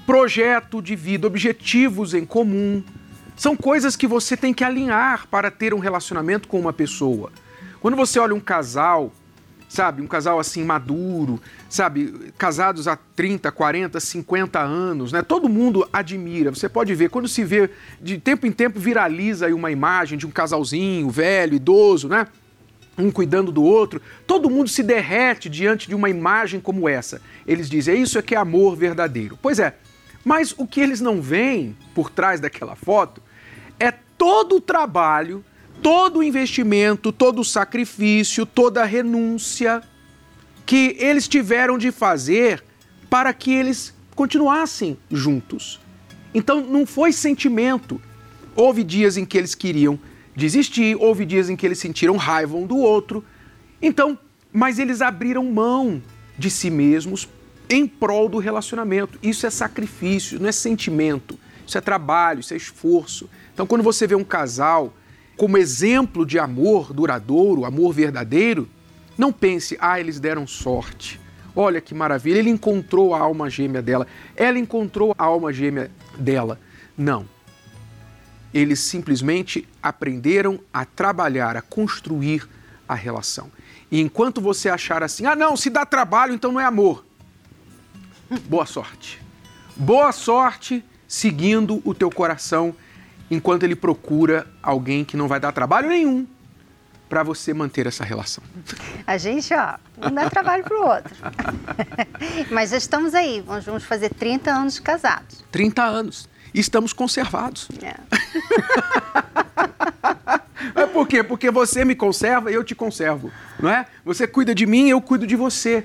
projeto 0.05 0.83
de 0.83 0.97
vida, 0.97 1.27
objetivos 1.27 2.15
em 2.15 2.25
comum 2.25 2.83
são 3.43 3.57
coisas 3.57 3.97
que 3.97 4.07
você 4.07 4.37
tem 4.37 4.55
que 4.55 4.63
alinhar 4.63 5.27
para 5.27 5.51
ter 5.51 5.75
um 5.75 5.81
relacionamento 5.81 6.47
com 6.47 6.61
uma 6.61 6.73
pessoa. 6.73 7.33
Quando 7.81 7.97
você 7.97 8.21
olha 8.21 8.33
um 8.33 8.39
casal, 8.39 9.13
sabe, 9.69 10.01
um 10.01 10.07
casal 10.07 10.39
assim 10.39 10.63
maduro, 10.63 11.43
sabe, 11.69 12.33
casados 12.39 12.87
há 12.87 12.97
30, 12.97 13.51
40, 13.51 13.99
50 13.99 14.61
anos, 14.61 15.11
né? 15.11 15.23
Todo 15.23 15.49
mundo 15.49 15.85
admira. 15.93 16.53
Você 16.53 16.69
pode 16.69 16.95
ver, 16.95 17.11
quando 17.11 17.27
se 17.27 17.43
vê, 17.43 17.69
de 18.01 18.17
tempo 18.17 18.47
em 18.47 18.53
tempo 18.53 18.79
viraliza 18.79 19.47
aí 19.47 19.53
uma 19.53 19.73
imagem 19.73 20.17
de 20.17 20.25
um 20.25 20.31
casalzinho 20.31 21.11
velho, 21.11 21.57
idoso, 21.57 22.09
né? 22.09 22.29
um 22.97 23.11
cuidando 23.11 23.51
do 23.51 23.65
outro, 23.65 24.01
todo 24.25 24.49
mundo 24.49 24.69
se 24.69 24.85
derrete 24.85 25.49
diante 25.49 25.89
de 25.89 25.97
uma 25.97 26.09
imagem 26.09 26.61
como 26.61 26.89
essa. 26.89 27.21
Eles 27.45 27.69
dizem, 27.69 27.97
é 27.97 27.99
isso 27.99 28.21
é 28.21 28.23
que 28.23 28.37
é 28.37 28.39
amor 28.39 28.77
verdadeiro. 28.77 29.37
Pois 29.43 29.59
é, 29.59 29.75
mas 30.25 30.55
o 30.57 30.65
que 30.65 30.81
eles 30.81 31.01
não 31.01 31.21
veem 31.21 31.77
por 31.93 32.09
trás 32.09 32.39
daquela 32.39 32.77
foto 32.77 33.21
todo 34.23 34.59
o 34.59 34.61
trabalho, 34.61 35.45
todo 35.83 36.21
o 36.21 36.23
investimento, 36.23 37.11
todo 37.11 37.41
o 37.41 37.45
sacrifício, 37.45 38.47
toda 38.47 38.81
a 38.81 38.85
renúncia 38.85 39.83
que 40.65 40.95
eles 41.01 41.27
tiveram 41.27 41.77
de 41.77 41.91
fazer 41.91 42.63
para 43.11 43.35
que 43.35 43.53
eles 43.53 43.93
continuassem 44.15 44.97
juntos. 45.11 45.81
Então 46.33 46.61
não 46.61 46.87
foi 46.87 47.13
sentimento. 47.13 48.01
Houve 48.55 48.85
dias 48.85 49.17
em 49.17 49.25
que 49.25 49.37
eles 49.37 49.57
queriam 49.57 49.99
desistir, 50.37 50.97
houve 51.01 51.25
dias 51.27 51.51
em 51.51 51.57
que 51.57 51.67
eles 51.67 51.81
sentiram 51.81 52.17
raiva 52.17 52.57
um 52.57 52.65
do 52.65 52.77
outro. 52.77 53.25
Então, 53.83 54.17
mas 54.53 54.79
eles 54.79 55.03
abriram 55.03 55.45
mão 55.47 56.01
de 56.39 56.49
si 56.49 56.71
mesmos 56.71 57.29
em 57.69 57.89
prol 57.89 58.29
do 58.29 58.39
relacionamento. 58.39 59.19
Isso 59.21 59.49
é 59.49 59.51
sacrifício, 59.51 60.39
não 60.39 60.49
é 60.49 60.53
sentimento. 60.53 61.37
Isso 61.67 61.77
é 61.77 61.81
trabalho, 61.81 62.39
isso 62.39 62.55
é 62.55 62.57
esforço. 62.57 63.29
Então, 63.63 63.69
quando 63.69 63.85
você 63.85 64.09
vê 64.09 64.17
um 64.17 64.25
casal 64.25 64.93
como 65.37 65.57
exemplo 65.57 66.27
de 66.27 66.37
amor 66.37 66.93
duradouro, 66.93 67.65
amor 67.65 67.93
verdadeiro, 67.93 68.69
não 69.17 69.33
pense, 69.33 69.79
ah, 69.81 70.01
eles 70.01 70.19
deram 70.19 70.49
sorte. 70.49 71.21
Olha 71.55 71.81
que 71.81 71.95
maravilha, 71.95 72.41
ele 72.41 72.51
encontrou 72.51 73.15
a 73.15 73.21
alma 73.21 73.49
gêmea 73.49 73.81
dela, 73.81 74.05
ela 74.35 74.59
encontrou 74.59 75.15
a 75.17 75.23
alma 75.23 75.53
gêmea 75.53 75.93
dela. 76.19 76.59
Não. 76.99 77.25
Eles 78.53 78.81
simplesmente 78.81 79.69
aprenderam 79.81 80.59
a 80.75 80.85
trabalhar, 80.85 81.57
a 81.57 81.63
construir 81.63 82.49
a 82.89 82.97
relação. 82.97 83.49
E 83.93 84.01
enquanto 84.01 84.41
você 84.41 84.69
achar 84.69 85.05
assim, 85.05 85.25
ah, 85.25 85.37
não, 85.37 85.57
se 85.57 85.71
dá 85.71 85.87
trabalho, 85.87 86.35
então 86.35 86.51
não 86.51 86.61
é 86.61 86.65
amor. 86.65 87.07
Boa 88.49 88.67
sorte. 88.67 89.23
Boa 89.77 90.11
sorte 90.11 90.85
seguindo 91.07 91.81
o 91.85 91.95
teu 91.95 92.11
coração 92.11 92.75
enquanto 93.31 93.63
ele 93.63 93.77
procura 93.77 94.47
alguém 94.63 95.05
que 95.05 95.17
não 95.17 95.29
vai 95.29 95.41
dar 95.41 95.53
trabalho 95.53 95.89
nenhum 95.89 96.27
para 97.13 97.23
você 97.23 97.53
manter 97.53 97.87
essa 97.87 98.05
relação. 98.05 98.43
A 99.07 99.19
gente, 99.19 99.53
ó, 99.53 99.75
um 100.07 100.15
dá 100.15 100.31
trabalho 100.31 100.65
para 100.65 100.75
o 100.75 100.87
outro. 100.87 101.15
Mas 102.51 102.71
já 102.71 102.79
estamos 102.79 103.15
aí, 103.15 103.45
vamos 103.47 103.85
fazer 103.85 104.09
30 104.15 104.51
anos 104.51 104.75
de 104.77 104.81
casados. 104.81 105.45
30 105.53 105.83
anos. 105.83 106.27
E 106.55 106.61
estamos 106.61 106.95
conservados. 106.95 107.69
É. 107.83 107.97
é 110.81 110.87
por 110.87 111.07
quê? 111.07 111.23
Porque 111.23 111.51
você 111.51 111.85
me 111.85 111.95
conserva 111.95 112.51
e 112.51 112.55
eu 112.55 112.65
te 112.65 112.75
conservo, 112.75 113.31
não 113.61 113.69
é? 113.69 113.87
Você 114.07 114.27
cuida 114.27 114.55
de 114.55 114.65
mim, 114.65 114.89
eu 114.89 115.01
cuido 115.03 115.27
de 115.27 115.37
você. 115.37 115.85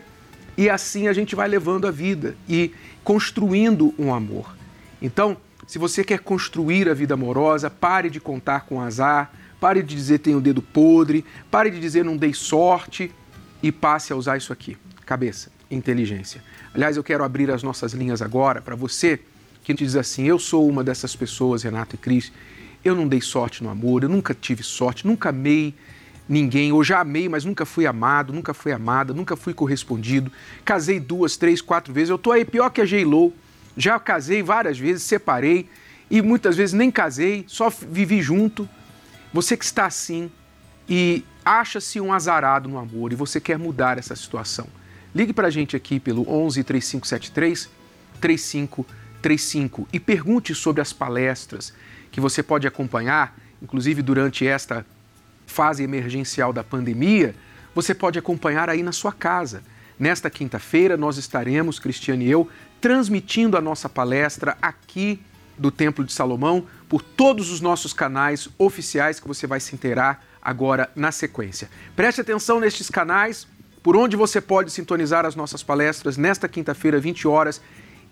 E 0.57 0.69
assim 0.69 1.09
a 1.09 1.13
gente 1.13 1.35
vai 1.35 1.49
levando 1.49 1.87
a 1.87 1.91
vida 1.91 2.37
e 2.47 2.73
construindo 3.03 3.93
um 3.99 4.13
amor. 4.13 4.55
Então, 5.01 5.35
se 5.67 5.77
você 5.77 6.03
quer 6.03 6.19
construir 6.19 6.89
a 6.89 6.93
vida 6.95 7.13
amorosa, 7.13 7.69
pare 7.69 8.09
de 8.09 8.19
contar 8.19 8.61
com 8.61 8.81
azar, 8.81 9.31
Pare 9.59 9.81
de 9.81 9.95
dizer 9.95 10.19
tenho 10.19 10.37
o 10.37 10.41
dedo 10.41 10.61
podre, 10.61 11.25
pare 11.49 11.71
de 11.71 11.79
dizer 11.79 12.05
não 12.05 12.15
dei 12.15 12.33
sorte 12.33 13.11
e 13.61 13.71
passe 13.71 14.13
a 14.13 14.15
usar 14.15 14.37
isso 14.37 14.53
aqui. 14.53 14.77
Cabeça, 15.05 15.51
inteligência. 15.69 16.43
Aliás, 16.73 16.95
eu 16.95 17.03
quero 17.03 17.23
abrir 17.23 17.49
as 17.49 17.63
nossas 17.63 17.93
linhas 17.93 18.21
agora 18.21 18.61
para 18.61 18.75
você 18.75 19.19
que 19.63 19.73
diz 19.73 19.95
assim: 19.95 20.25
eu 20.25 20.37
sou 20.37 20.67
uma 20.69 20.83
dessas 20.83 21.15
pessoas, 21.15 21.63
Renato 21.63 21.95
e 21.95 21.97
Cris. 21.97 22.31
Eu 22.85 22.95
não 22.95 23.07
dei 23.07 23.19
sorte 23.19 23.63
no 23.63 23.69
amor, 23.69 24.03
eu 24.03 24.09
nunca 24.09 24.33
tive 24.33 24.61
sorte, 24.61 25.07
nunca 25.07 25.29
amei 25.29 25.73
ninguém, 26.29 26.71
ou 26.71 26.83
já 26.83 26.99
amei, 26.99 27.27
mas 27.27 27.43
nunca 27.43 27.65
fui 27.65 27.87
amado, 27.87 28.31
nunca 28.31 28.53
fui 28.53 28.71
amada, 28.71 29.13
nunca 29.13 29.35
fui 29.35 29.53
correspondido. 29.53 30.31
Casei 30.63 30.99
duas, 30.99 31.35
três, 31.35 31.61
quatro 31.61 31.91
vezes. 31.91 32.09
Eu 32.09 32.17
tô 32.17 32.31
aí 32.31 32.45
pior 32.45 32.69
que 32.69 32.79
a 32.79 32.85
J-Lo. 32.85 33.33
Já 33.77 33.99
casei 33.99 34.41
várias 34.41 34.79
vezes, 34.79 35.03
separei 35.03 35.69
e 36.09 36.21
muitas 36.21 36.57
vezes 36.57 36.73
nem 36.73 36.89
casei, 36.89 37.45
só 37.47 37.69
vivi 37.69 38.21
junto. 38.21 38.67
Você 39.31 39.55
que 39.55 39.63
está 39.63 39.85
assim 39.85 40.31
e 40.89 41.23
acha-se 41.45 42.01
um 42.01 42.11
azarado 42.11 42.67
no 42.67 42.79
amor 42.79 43.13
e 43.13 43.15
você 43.15 43.39
quer 43.39 43.59
mudar 43.59 43.99
essa 43.99 44.15
situação, 44.15 44.67
ligue 45.13 45.31
para 45.31 45.47
a 45.47 45.51
gente 45.51 45.75
aqui 45.75 45.99
pelo 45.99 46.27
11 46.27 46.63
3573 46.63 47.69
3535 48.19 49.87
e 49.93 49.99
pergunte 49.99 50.55
sobre 50.55 50.81
as 50.81 50.91
palestras 50.91 51.71
que 52.11 52.19
você 52.19 52.41
pode 52.41 52.65
acompanhar, 52.65 53.37
inclusive 53.61 54.01
durante 54.01 54.47
esta 54.47 54.83
fase 55.45 55.83
emergencial 55.83 56.51
da 56.51 56.63
pandemia, 56.63 57.35
você 57.75 57.93
pode 57.93 58.17
acompanhar 58.17 58.69
aí 58.69 58.81
na 58.81 58.91
sua 58.91 59.13
casa. 59.13 59.61
Nesta 59.99 60.29
quinta-feira, 60.29 60.97
nós 60.97 61.17
estaremos, 61.17 61.79
Cristiane 61.79 62.25
e 62.25 62.31
eu, 62.31 62.49
transmitindo 62.79 63.57
a 63.57 63.61
nossa 63.61 63.89
palestra 63.89 64.57
aqui 64.61 65.19
do 65.57 65.71
Templo 65.71 66.05
de 66.05 66.13
Salomão 66.13 66.65
por 66.87 67.01
todos 67.01 67.49
os 67.49 67.59
nossos 67.59 67.93
canais 67.93 68.47
oficiais 68.57 69.19
que 69.19 69.27
você 69.27 69.47
vai 69.47 69.59
se 69.59 69.73
inteirar 69.73 70.23
agora 70.41 70.89
na 70.95 71.11
sequência. 71.11 71.69
Preste 71.95 72.21
atenção 72.21 72.59
nestes 72.59 72.89
canais, 72.89 73.47
por 73.83 73.97
onde 73.97 74.15
você 74.15 74.39
pode 74.39 74.71
sintonizar 74.71 75.25
as 75.25 75.35
nossas 75.35 75.63
palestras 75.63 76.17
nesta 76.17 76.47
quinta-feira, 76.47 76.99
20 76.99 77.27
horas, 77.27 77.61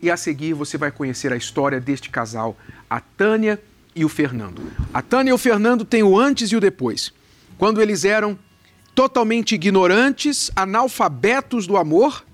e 0.01 0.11
a 0.11 0.17
seguir 0.17 0.53
você 0.53 0.77
vai 0.77 0.91
conhecer 0.91 1.31
a 1.31 1.37
história 1.37 1.79
deste 1.79 2.09
casal, 2.09 2.57
a 2.89 2.99
Tânia 2.99 3.61
e 3.95 4.03
o 4.03 4.09
Fernando. 4.09 4.61
A 4.93 5.01
Tânia 5.01 5.31
e 5.31 5.33
o 5.33 5.37
Fernando 5.37 5.85
têm 5.85 6.03
o 6.03 6.19
antes 6.19 6.51
e 6.51 6.55
o 6.55 6.59
depois. 6.59 7.13
Quando 7.57 7.81
eles 7.81 8.03
eram 8.03 8.37
totalmente 8.93 9.55
ignorantes, 9.55 10.51
analfabetos 10.55 11.65
do 11.65 11.77
amor, 11.77 12.25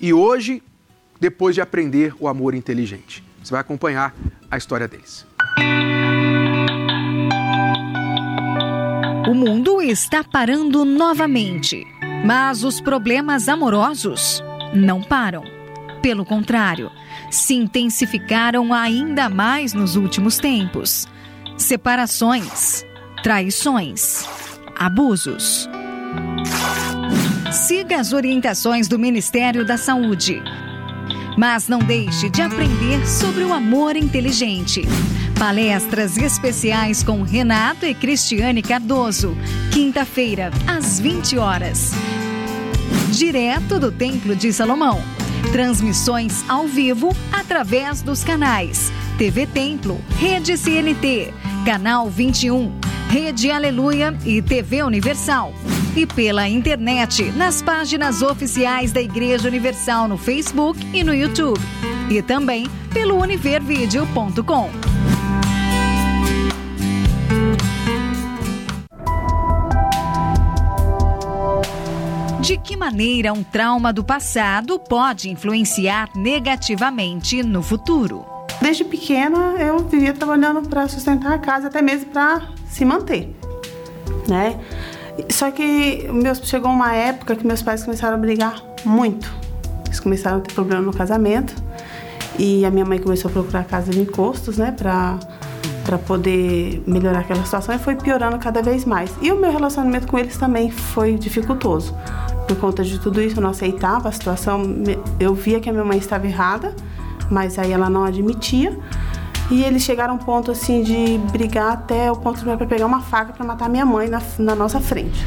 e 0.00 0.12
hoje, 0.12 0.62
depois 1.20 1.54
de 1.54 1.60
aprender 1.60 2.14
o 2.18 2.26
amor 2.26 2.54
inteligente. 2.54 3.22
Você 3.42 3.52
vai 3.52 3.60
acompanhar 3.60 4.14
a 4.50 4.56
história 4.56 4.88
deles. 4.88 5.26
O 9.28 9.34
mundo 9.34 9.82
está 9.82 10.24
parando 10.24 10.84
novamente, 10.84 11.86
mas 12.24 12.64
os 12.64 12.80
problemas 12.80 13.48
amorosos 13.48 14.42
não 14.74 15.02
param. 15.02 15.44
Pelo 16.02 16.24
contrário, 16.24 16.90
se 17.30 17.54
intensificaram 17.54 18.72
ainda 18.72 19.28
mais 19.28 19.74
nos 19.74 19.96
últimos 19.96 20.38
tempos. 20.38 21.06
Separações, 21.56 22.84
traições, 23.22 24.26
abusos. 24.74 25.68
Siga 27.52 28.00
as 28.00 28.12
orientações 28.12 28.88
do 28.88 28.98
Ministério 28.98 29.64
da 29.64 29.76
Saúde 29.76 30.42
mas 31.36 31.68
não 31.68 31.78
deixe 31.78 32.28
de 32.28 32.42
aprender 32.42 33.06
sobre 33.06 33.44
o 33.44 33.52
amor 33.52 33.96
inteligente. 33.96 34.82
Palestras 35.38 36.16
especiais 36.16 37.02
com 37.02 37.22
Renato 37.22 37.86
e 37.86 37.94
Cristiane 37.94 38.62
Cardoso. 38.62 39.36
Quinta-feira, 39.72 40.50
às 40.66 41.00
20 41.00 41.38
horas. 41.38 41.92
Direto 43.12 43.78
do 43.78 43.90
Templo 43.90 44.36
de 44.36 44.52
Salomão. 44.52 45.02
Transmissões 45.52 46.44
ao 46.48 46.66
vivo 46.66 47.14
através 47.32 48.02
dos 48.02 48.22
canais 48.22 48.92
TV 49.20 49.46
Templo, 49.46 50.00
Rede 50.18 50.56
CNT, 50.56 51.34
Canal 51.66 52.08
21, 52.08 52.72
Rede 53.10 53.50
Aleluia 53.50 54.16
e 54.24 54.40
TV 54.40 54.82
Universal 54.82 55.52
e 55.96 56.06
pela 56.06 56.48
internet 56.48 57.32
nas 57.32 57.62
páginas 57.62 58.22
oficiais 58.22 58.92
da 58.92 59.00
Igreja 59.00 59.48
Universal 59.48 60.08
no 60.08 60.16
Facebook 60.16 60.78
e 60.92 61.02
no 61.02 61.14
YouTube. 61.14 61.60
E 62.08 62.22
também 62.22 62.68
pelo 62.92 63.20
univervideo.com. 63.20 64.70
De 72.40 72.56
que 72.56 72.76
maneira 72.76 73.32
um 73.32 73.44
trauma 73.44 73.92
do 73.92 74.02
passado 74.02 74.78
pode 74.78 75.30
influenciar 75.30 76.08
negativamente 76.16 77.42
no 77.42 77.62
futuro? 77.62 78.24
Desde 78.60 78.84
pequena 78.84 79.54
eu 79.58 79.78
vivia 79.86 80.12
trabalhando 80.12 80.68
para 80.68 80.88
sustentar 80.88 81.32
a 81.32 81.38
casa, 81.38 81.68
até 81.68 81.80
mesmo 81.80 82.06
para 82.06 82.48
se 82.66 82.84
manter, 82.84 83.34
né? 84.26 84.58
Só 85.28 85.50
que 85.50 86.08
meus, 86.12 86.38
chegou 86.38 86.70
uma 86.70 86.94
época 86.94 87.36
que 87.36 87.46
meus 87.46 87.62
pais 87.62 87.84
começaram 87.84 88.14
a 88.14 88.18
brigar 88.18 88.62
muito. 88.84 89.32
Eles 89.86 90.00
começaram 90.00 90.38
a 90.38 90.40
ter 90.40 90.54
problema 90.54 90.82
no 90.82 90.92
casamento. 90.92 91.54
E 92.38 92.64
a 92.64 92.70
minha 92.70 92.84
mãe 92.84 92.98
começou 92.98 93.28
a 93.28 93.32
procurar 93.32 93.64
casa 93.64 93.90
de 93.90 94.00
encostos, 94.00 94.56
né, 94.56 94.72
pra, 94.76 95.18
pra 95.84 95.98
poder 95.98 96.82
melhorar 96.86 97.20
aquela 97.20 97.44
situação. 97.44 97.74
E 97.74 97.78
foi 97.78 97.96
piorando 97.96 98.38
cada 98.38 98.62
vez 98.62 98.84
mais. 98.84 99.10
E 99.20 99.30
o 99.30 99.36
meu 99.36 99.50
relacionamento 99.50 100.06
com 100.06 100.18
eles 100.18 100.36
também 100.36 100.70
foi 100.70 101.16
dificultoso. 101.16 101.94
Por 102.46 102.56
conta 102.56 102.82
de 102.82 102.98
tudo 102.98 103.20
isso, 103.20 103.36
eu 103.36 103.42
não 103.42 103.50
aceitava 103.50 104.08
a 104.08 104.12
situação. 104.12 104.62
Eu 105.18 105.34
via 105.34 105.60
que 105.60 105.68
a 105.68 105.72
minha 105.72 105.84
mãe 105.84 105.98
estava 105.98 106.26
errada, 106.26 106.74
mas 107.30 107.58
aí 107.58 107.72
ela 107.72 107.90
não 107.90 108.04
admitia. 108.04 108.76
E 109.50 109.64
eles 109.64 109.82
chegaram 109.82 110.14
a 110.14 110.16
um 110.16 110.18
ponto 110.18 110.52
assim 110.52 110.82
de 110.82 111.18
brigar 111.32 111.72
até 111.72 112.10
o 112.10 112.16
ponto 112.16 112.38
de 112.38 112.44
para 112.44 112.66
pegar 112.66 112.86
uma 112.86 113.00
faca 113.00 113.32
para 113.32 113.44
matar 113.44 113.68
minha 113.68 113.84
mãe 113.84 114.08
na, 114.08 114.22
na 114.38 114.54
nossa 114.54 114.80
frente. 114.80 115.26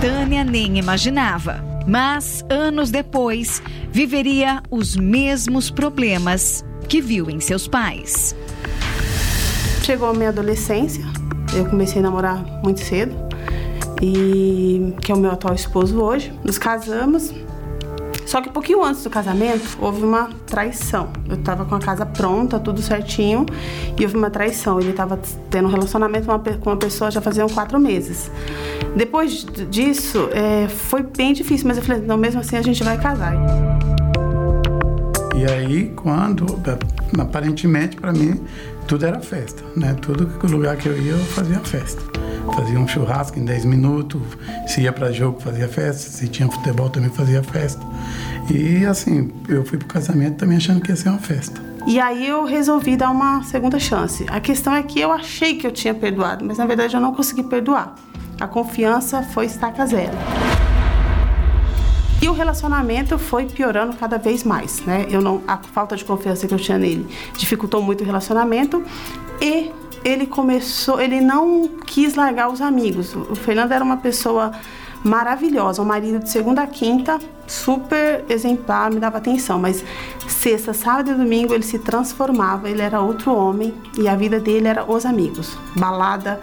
Tânia 0.00 0.44
nem 0.44 0.78
imaginava, 0.78 1.64
mas 1.86 2.44
anos 2.50 2.90
depois 2.90 3.62
viveria 3.90 4.62
os 4.70 4.94
mesmos 4.94 5.70
problemas 5.70 6.64
que 6.88 7.00
viu 7.00 7.30
em 7.30 7.40
seus 7.40 7.66
pais. 7.66 8.36
chegou 9.82 10.10
a 10.10 10.14
minha 10.14 10.28
adolescência, 10.28 11.04
eu 11.54 11.64
comecei 11.64 12.00
a 12.00 12.02
namorar 12.02 12.44
muito 12.62 12.80
cedo, 12.80 13.16
e 14.02 14.94
que 15.00 15.10
é 15.10 15.14
o 15.14 15.18
meu 15.18 15.30
atual 15.30 15.54
esposo 15.54 16.00
hoje. 16.00 16.32
Nos 16.44 16.58
casamos, 16.58 17.32
só 18.28 18.42
que 18.42 18.50
um 18.50 18.52
pouquinho 18.52 18.84
antes 18.84 19.02
do 19.02 19.08
casamento, 19.08 19.78
houve 19.80 20.04
uma 20.04 20.28
traição. 20.46 21.08
Eu 21.26 21.38
tava 21.38 21.64
com 21.64 21.74
a 21.74 21.78
casa 21.78 22.04
pronta, 22.04 22.60
tudo 22.60 22.82
certinho, 22.82 23.46
e 23.98 24.04
houve 24.04 24.18
uma 24.18 24.28
traição. 24.28 24.78
Ele 24.78 24.92
tava 24.92 25.18
tendo 25.48 25.66
um 25.66 25.70
relacionamento 25.70 26.26
com 26.60 26.68
uma 26.68 26.76
pessoa 26.76 27.10
já 27.10 27.22
faziam 27.22 27.48
quatro 27.48 27.80
meses. 27.80 28.30
Depois 28.94 29.46
disso, 29.70 30.28
é, 30.32 30.68
foi 30.68 31.02
bem 31.02 31.32
difícil, 31.32 31.66
mas 31.66 31.78
eu 31.78 31.82
falei, 31.82 32.02
não, 32.02 32.18
mesmo 32.18 32.40
assim 32.40 32.58
a 32.58 32.60
gente 32.60 32.84
vai 32.84 33.00
casar. 33.00 33.32
E 35.34 35.50
aí, 35.50 35.90
quando, 35.96 36.44
aparentemente, 37.18 37.96
para 37.96 38.12
mim, 38.12 38.44
tudo 38.86 39.06
era 39.06 39.20
festa, 39.20 39.62
né? 39.74 39.96
Todo 40.02 40.28
lugar 40.54 40.76
que 40.76 40.86
eu 40.86 40.98
ia, 40.98 41.12
eu 41.12 41.18
fazia 41.18 41.60
festa. 41.60 42.02
Fazia 42.54 42.78
um 42.78 42.86
churrasco 42.86 43.38
em 43.38 43.44
10 43.46 43.64
minutos, 43.64 44.20
se 44.66 44.82
ia 44.82 44.92
para 44.92 45.10
jogo, 45.12 45.40
fazia 45.40 45.66
festa, 45.66 46.10
se 46.10 46.28
tinha 46.28 46.50
futebol, 46.50 46.90
também 46.90 47.08
fazia 47.08 47.42
festa. 47.42 47.87
E 48.50 48.86
assim, 48.86 49.30
eu 49.48 49.64
fui 49.64 49.78
pro 49.78 49.86
casamento 49.86 50.36
também 50.36 50.56
achando 50.56 50.80
que 50.80 50.90
ia 50.90 50.96
ser 50.96 51.08
uma 51.10 51.18
festa. 51.18 51.60
E 51.86 51.98
aí 52.00 52.26
eu 52.26 52.44
resolvi 52.44 52.96
dar 52.96 53.10
uma 53.10 53.42
segunda 53.44 53.78
chance. 53.78 54.26
A 54.28 54.40
questão 54.40 54.74
é 54.74 54.82
que 54.82 55.00
eu 55.00 55.12
achei 55.12 55.56
que 55.56 55.66
eu 55.66 55.70
tinha 55.70 55.94
perdoado, 55.94 56.44
mas 56.44 56.58
na 56.58 56.66
verdade 56.66 56.94
eu 56.94 57.00
não 57.00 57.14
consegui 57.14 57.42
perdoar. 57.42 57.94
A 58.40 58.46
confiança 58.46 59.22
foi 59.22 59.46
estaca 59.46 59.86
zero. 59.86 60.12
E 62.20 62.28
o 62.28 62.32
relacionamento 62.32 63.16
foi 63.18 63.46
piorando 63.46 63.96
cada 63.96 64.18
vez 64.18 64.42
mais, 64.44 64.80
né? 64.84 65.06
Eu 65.08 65.20
não, 65.20 65.40
a 65.46 65.56
falta 65.58 65.96
de 65.96 66.04
confiança 66.04 66.48
que 66.48 66.54
eu 66.54 66.58
tinha 66.58 66.76
nele 66.76 67.06
dificultou 67.36 67.80
muito 67.80 68.02
o 68.02 68.04
relacionamento 68.04 68.84
e 69.40 69.70
ele 70.04 70.26
começou, 70.26 71.00
ele 71.00 71.20
não 71.20 71.68
quis 71.86 72.14
largar 72.14 72.50
os 72.50 72.60
amigos. 72.60 73.14
O 73.14 73.34
Fernando 73.34 73.72
era 73.72 73.84
uma 73.84 73.98
pessoa 73.98 74.52
maravilhosa, 75.04 75.80
um 75.82 75.84
marido 75.84 76.18
de 76.18 76.30
segunda 76.30 76.62
a 76.62 76.66
quinta, 76.66 77.18
super 77.46 78.24
exemplar, 78.28 78.90
me 78.90 79.00
dava 79.00 79.18
atenção, 79.18 79.58
mas 79.58 79.84
sexta, 80.26 80.72
sábado 80.72 81.10
e 81.10 81.14
domingo 81.14 81.54
ele 81.54 81.62
se 81.62 81.78
transformava, 81.78 82.68
ele 82.68 82.82
era 82.82 83.00
outro 83.00 83.34
homem 83.34 83.74
e 83.96 84.08
a 84.08 84.16
vida 84.16 84.38
dele 84.40 84.68
era 84.68 84.84
os 84.84 85.06
amigos, 85.06 85.56
balada, 85.76 86.40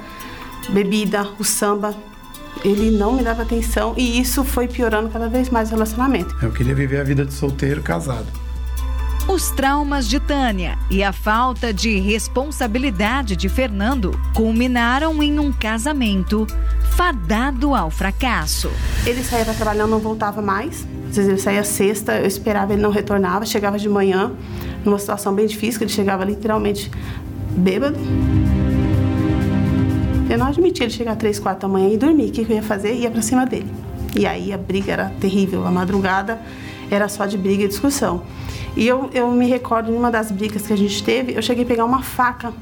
bebida, 0.69 1.27
o 1.39 1.43
samba. 1.43 1.93
Ele 2.63 2.89
não 2.89 3.13
me 3.13 3.21
dava 3.21 3.43
atenção 3.43 3.93
e 3.95 4.19
isso 4.19 4.43
foi 4.43 4.67
piorando 4.67 5.09
cada 5.09 5.27
vez 5.27 5.49
mais 5.49 5.69
o 5.69 5.73
relacionamento. 5.73 6.35
Eu 6.41 6.51
queria 6.51 6.73
viver 6.73 6.99
a 6.99 7.03
vida 7.03 7.23
de 7.23 7.33
solteiro 7.33 7.83
casado. 7.83 8.25
Os 9.27 9.49
traumas 9.51 10.07
de 10.07 10.19
Tânia 10.19 10.77
e 10.89 11.03
a 11.03 11.11
falta 11.11 11.73
de 11.73 11.99
responsabilidade 11.99 13.35
de 13.35 13.49
Fernando 13.49 14.11
culminaram 14.35 15.21
em 15.21 15.39
um 15.39 15.51
casamento 15.51 16.45
fadado 16.95 17.75
ao 17.75 17.91
fracasso. 17.91 18.71
Ele 19.05 19.21
saía 19.21 19.43
para 19.43 19.53
trabalhar, 19.53 19.85
não 19.85 19.99
voltava 19.99 20.41
mais. 20.41 20.87
Às 21.09 21.17
vezes 21.17 21.29
ele 21.29 21.37
saía 21.37 21.63
sexta, 21.63 22.17
eu 22.17 22.25
esperava, 22.25 22.71
ele 22.71 22.81
não 22.81 22.89
retornava, 22.89 23.45
chegava 23.45 23.77
de 23.77 23.89
manhã, 23.89 24.31
numa 24.85 24.97
situação 24.97 25.33
bem 25.33 25.45
difícil, 25.45 25.81
ele 25.81 25.91
chegava 25.91 26.23
literalmente 26.23 26.89
bêbado. 27.51 27.97
Eu 30.29 30.37
não 30.37 30.47
admitia 30.47 30.85
ele 30.85 30.93
chegar 30.93 31.17
três, 31.17 31.37
quatro 31.37 31.67
da 31.67 31.67
manhã 31.67 31.89
e 31.89 31.97
dormir. 31.97 32.29
O 32.29 32.31
que 32.31 32.41
eu 32.41 32.55
ia 32.55 32.63
fazer? 32.63 32.93
Ia 32.93 33.11
para 33.11 33.21
cima 33.21 33.45
dele. 33.45 33.69
E 34.15 34.25
aí 34.25 34.53
a 34.53 34.57
briga 34.57 34.93
era 34.93 35.11
terrível. 35.19 35.67
A 35.67 35.71
madrugada 35.71 36.39
era 36.89 37.09
só 37.09 37.25
de 37.25 37.37
briga 37.37 37.65
e 37.65 37.67
discussão. 37.67 38.23
E 38.75 38.87
eu, 38.87 39.09
eu 39.13 39.29
me 39.31 39.47
recordo 39.47 39.91
de 39.91 39.97
uma 39.97 40.09
das 40.09 40.31
brigas 40.31 40.65
que 40.65 40.71
a 40.71 40.77
gente 40.77 41.03
teve, 41.03 41.33
eu 41.35 41.41
cheguei 41.41 41.65
a 41.65 41.67
pegar 41.67 41.83
uma 41.83 42.01
faca 42.01 42.53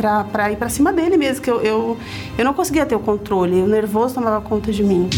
para 0.00 0.50
ir 0.50 0.56
para 0.56 0.68
cima 0.68 0.92
dele 0.92 1.16
mesmo, 1.16 1.42
que 1.42 1.50
eu, 1.50 1.60
eu, 1.60 1.98
eu 2.38 2.44
não 2.44 2.54
conseguia 2.54 2.86
ter 2.86 2.94
o 2.94 3.00
controle, 3.00 3.60
o 3.60 3.66
nervoso 3.66 4.14
tomava 4.14 4.40
conta 4.40 4.72
de 4.72 4.82
mim. 4.82 5.08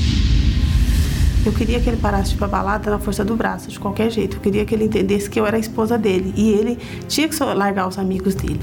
Eu 1.44 1.52
queria 1.52 1.80
que 1.80 1.88
ele 1.88 1.96
parasse 1.96 2.30
de 2.30 2.36
pra 2.36 2.46
balada 2.46 2.88
na 2.90 2.98
força 3.00 3.24
do 3.24 3.34
braço, 3.34 3.68
de 3.68 3.78
qualquer 3.78 4.10
jeito. 4.10 4.36
Eu 4.36 4.40
queria 4.40 4.64
que 4.64 4.74
ele 4.74 4.84
entendesse 4.84 5.28
que 5.28 5.40
eu 5.40 5.46
era 5.46 5.56
a 5.56 5.60
esposa 5.60 5.98
dele 5.98 6.32
e 6.36 6.50
ele 6.50 6.78
tinha 7.08 7.28
que 7.28 7.42
largar 7.42 7.88
os 7.88 7.98
amigos 7.98 8.34
dele. 8.34 8.60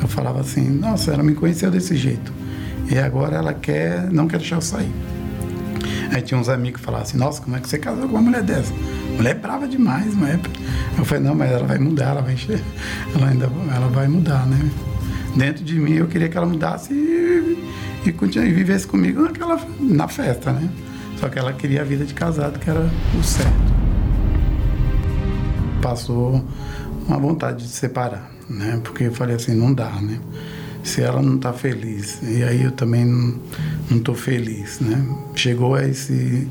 Eu 0.00 0.06
falava 0.06 0.40
assim: 0.40 0.68
nossa, 0.68 1.12
ela 1.12 1.22
me 1.22 1.34
conheceu 1.34 1.70
desse 1.70 1.96
jeito 1.96 2.32
e 2.88 2.96
agora 2.96 3.36
ela 3.36 3.52
quer, 3.52 4.08
não 4.12 4.28
quer 4.28 4.38
deixar 4.38 4.56
eu 4.56 4.60
sair. 4.60 4.92
Aí 6.12 6.22
tinha 6.22 6.38
uns 6.38 6.48
amigos 6.48 6.80
que 6.80 6.84
falavam 6.84 7.06
assim: 7.06 7.18
nossa, 7.18 7.42
como 7.42 7.56
é 7.56 7.60
que 7.60 7.68
você 7.68 7.78
casou 7.78 8.08
com 8.08 8.14
uma 8.14 8.22
mulher 8.22 8.42
dessa? 8.42 8.72
Mulher 9.16 9.30
é 9.30 9.34
brava 9.34 9.66
demais, 9.66 10.14
mas 10.14 10.38
eu 10.96 11.04
falei: 11.04 11.24
não, 11.24 11.34
mas 11.34 11.50
ela 11.50 11.66
vai 11.66 11.78
mudar, 11.78 12.10
ela 12.10 12.22
vai 12.22 12.34
encher, 12.34 12.62
ela 13.16 13.28
ainda 13.28 13.50
ela 13.74 13.88
vai 13.88 14.06
mudar, 14.06 14.46
né? 14.46 14.70
Dentro 15.36 15.64
de 15.64 15.78
mim 15.78 15.94
eu 15.94 16.06
queria 16.06 16.28
que 16.28 16.36
ela 16.36 16.46
mudasse 16.46 16.92
e, 16.92 17.58
e, 18.06 18.12
continue, 18.12 18.52
vivesse 18.52 18.86
comigo 18.86 19.22
naquela, 19.22 19.60
na 19.80 20.08
festa, 20.08 20.52
né? 20.52 20.68
Só 21.18 21.28
que 21.28 21.38
ela 21.38 21.52
queria 21.52 21.82
a 21.82 21.84
vida 21.84 22.04
de 22.04 22.14
casado, 22.14 22.58
que 22.58 22.68
era 22.68 22.90
o 23.18 23.22
certo. 23.22 23.72
Passou 25.80 26.44
uma 27.06 27.18
vontade 27.18 27.64
de 27.64 27.70
separar, 27.70 28.30
né? 28.48 28.80
Porque 28.82 29.04
eu 29.04 29.12
falei 29.12 29.36
assim, 29.36 29.54
não 29.54 29.72
dá, 29.72 29.90
né? 30.00 30.18
Se 30.82 31.00
ela 31.00 31.22
não 31.22 31.36
está 31.36 31.52
feliz, 31.52 32.18
e 32.22 32.42
aí 32.42 32.64
eu 32.64 32.72
também 32.72 33.04
não, 33.04 34.00
tô 34.00 34.14
feliz, 34.14 34.80
né? 34.80 35.00
Chegou 35.36 35.76
a 35.76 35.86
esse, 35.86 36.48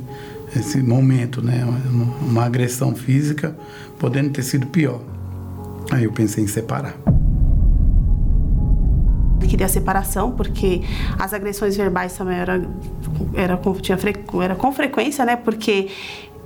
esse 0.55 0.81
momento, 0.81 1.41
né? 1.41 1.65
Uma, 1.65 2.15
uma 2.21 2.45
agressão 2.45 2.95
física, 2.95 3.55
podendo 3.99 4.29
ter 4.29 4.43
sido 4.43 4.67
pior. 4.67 5.01
Aí 5.91 6.05
eu 6.05 6.13
pensei 6.13 6.45
em 6.45 6.47
separar 6.47 6.95
queria 9.47 9.65
a 9.65 9.69
separação, 9.69 10.31
porque 10.31 10.81
as 11.19 11.33
agressões 11.33 11.75
verbais 11.75 12.15
também 12.15 12.37
era, 12.37 12.61
era, 13.33 13.59
tinha, 13.81 13.97
era 14.41 14.55
com 14.55 14.71
frequência, 14.71 15.25
né? 15.25 15.35
Porque 15.35 15.89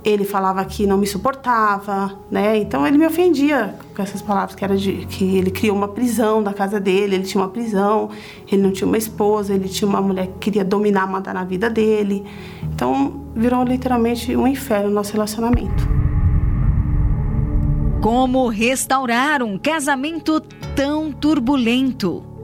ele 0.06 0.24
falava 0.24 0.64
que 0.64 0.86
não 0.86 0.96
me 0.96 1.06
suportava, 1.06 2.16
né? 2.30 2.56
Então 2.58 2.86
ele 2.86 2.96
me 2.96 3.04
ofendia 3.04 3.74
com 3.92 4.00
essas 4.00 4.22
palavras 4.22 4.54
que 4.54 4.64
era 4.64 4.76
de 4.76 5.04
que 5.06 5.36
ele 5.36 5.50
criou 5.50 5.76
uma 5.76 5.88
prisão 5.88 6.40
da 6.40 6.54
casa 6.54 6.78
dele, 6.78 7.16
ele 7.16 7.24
tinha 7.24 7.42
uma 7.42 7.50
prisão, 7.50 8.10
ele 8.46 8.62
não 8.62 8.70
tinha 8.70 8.86
uma 8.86 8.96
esposa, 8.96 9.52
ele 9.52 9.68
tinha 9.68 9.88
uma 9.88 10.00
mulher 10.00 10.28
que 10.28 10.38
queria 10.38 10.64
dominar, 10.64 11.08
mandar 11.08 11.34
na 11.34 11.42
vida 11.42 11.68
dele. 11.68 12.24
Então 12.62 13.20
virou 13.34 13.64
literalmente 13.64 14.36
um 14.36 14.46
inferno 14.46 14.90
o 14.90 14.92
nosso 14.92 15.12
relacionamento. 15.12 15.88
Como 18.00 18.46
restaurar 18.46 19.42
um 19.42 19.58
casamento 19.58 20.40
tão 20.76 21.10
turbulento? 21.10 22.35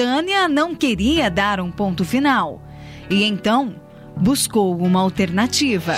Tânia 0.00 0.48
não 0.48 0.74
queria 0.74 1.30
dar 1.30 1.60
um 1.60 1.70
ponto 1.70 2.06
final 2.06 2.62
e 3.10 3.22
então 3.22 3.74
buscou 4.16 4.74
uma 4.74 4.98
alternativa. 4.98 5.92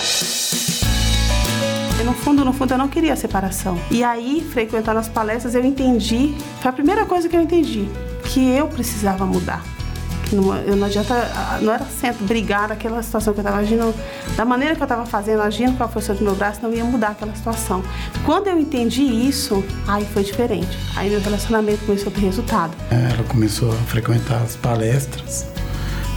no 2.05 2.13
fundo, 2.13 2.45
no 2.45 2.53
fundo, 2.53 2.75
eu 2.75 2.79
não 2.79 2.89
queria 2.89 3.15
separação. 3.15 3.79
E 3.93 4.03
aí, 4.03 4.45
frequentando 4.53 4.99
as 4.99 5.09
palestras, 5.09 5.55
eu 5.55 5.65
entendi, 5.65 6.35
foi 6.61 6.69
a 6.69 6.73
primeira 6.73 7.07
coisa 7.07 7.29
que 7.29 7.37
eu 7.37 7.41
entendi, 7.41 7.89
que 8.25 8.45
eu 8.51 8.67
precisava 8.67 9.25
mudar. 9.25 9.63
Não, 10.33 10.57
eu 10.57 10.77
não 10.77 10.87
adianta, 10.87 11.15
não 11.61 11.73
era 11.73 11.85
certo 11.85 12.25
brigar 12.25 12.69
naquela 12.69 13.03
situação 13.03 13.33
que 13.33 13.41
eu 13.41 13.43
estava 13.43 13.59
agindo, 13.59 13.95
da 14.37 14.45
maneira 14.45 14.75
que 14.75 14.81
eu 14.81 14.85
estava 14.85 15.05
fazendo, 15.05 15.43
agindo 15.43 15.77
com 15.77 15.85
a 15.85 15.89
força 15.89 16.15
do 16.15 16.25
meu 16.25 16.35
braço, 16.35 16.61
não 16.63 16.73
ia 16.73 16.85
mudar 16.85 17.09
aquela 17.09 17.35
situação. 17.35 17.83
Quando 18.25 18.49
eu 18.49 18.59
entendi 18.59 19.03
isso, 19.03 19.63
aí 19.87 20.05
foi 20.07 20.23
diferente. 20.23 20.77
Aí 20.97 21.11
meu 21.11 21.21
relacionamento 21.21 21.85
começou 21.85 22.09
a 22.09 22.15
ter 22.15 22.21
resultado. 22.21 22.73
É, 22.91 23.13
ela 23.13 23.25
começou 23.25 23.71
a 23.71 23.77
frequentar 23.77 24.43
as 24.43 24.57
palestras 24.57 25.47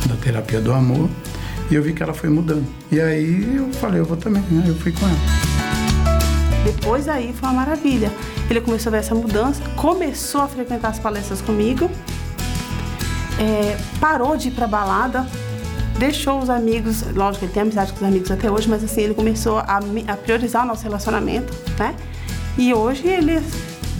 da 0.07 0.15
terapia 0.15 0.61
do 0.61 0.71
amor 0.71 1.09
e 1.69 1.75
eu 1.75 1.83
vi 1.83 1.93
que 1.93 2.03
ela 2.03 2.13
foi 2.13 2.29
mudando. 2.29 2.65
E 2.91 2.99
aí 2.99 3.55
eu 3.55 3.71
falei, 3.73 3.99
eu 3.99 4.05
vou 4.05 4.17
também, 4.17 4.43
né? 4.49 4.63
eu 4.67 4.75
fui 4.75 4.91
com 4.91 5.05
ela. 5.05 5.17
Depois 6.63 7.07
aí 7.07 7.33
foi 7.33 7.49
uma 7.49 7.59
maravilha. 7.61 8.11
Ele 8.49 8.61
começou 8.61 8.89
a 8.89 8.91
ver 8.91 8.97
essa 8.97 9.13
mudança, 9.13 9.61
começou 9.75 10.41
a 10.41 10.47
frequentar 10.47 10.89
as 10.89 10.99
palestras 10.99 11.41
comigo 11.41 11.89
é, 13.39 13.77
parou 13.99 14.37
de 14.37 14.47
ir 14.49 14.51
pra 14.51 14.67
balada, 14.67 15.25
deixou 15.97 16.39
os 16.39 16.49
amigos, 16.49 17.03
lógico, 17.13 17.45
ele 17.45 17.53
tem 17.53 17.63
amizade 17.63 17.91
com 17.93 17.97
os 17.97 18.03
amigos 18.03 18.31
até 18.31 18.49
hoje, 18.49 18.69
mas 18.69 18.83
assim, 18.83 19.01
ele 19.01 19.13
começou 19.13 19.59
a, 19.59 19.79
a 20.07 20.17
priorizar 20.17 20.63
o 20.63 20.67
nosso 20.67 20.83
relacionamento, 20.83 21.53
né? 21.77 21.95
E 22.57 22.73
hoje 22.73 23.07
ele 23.07 23.41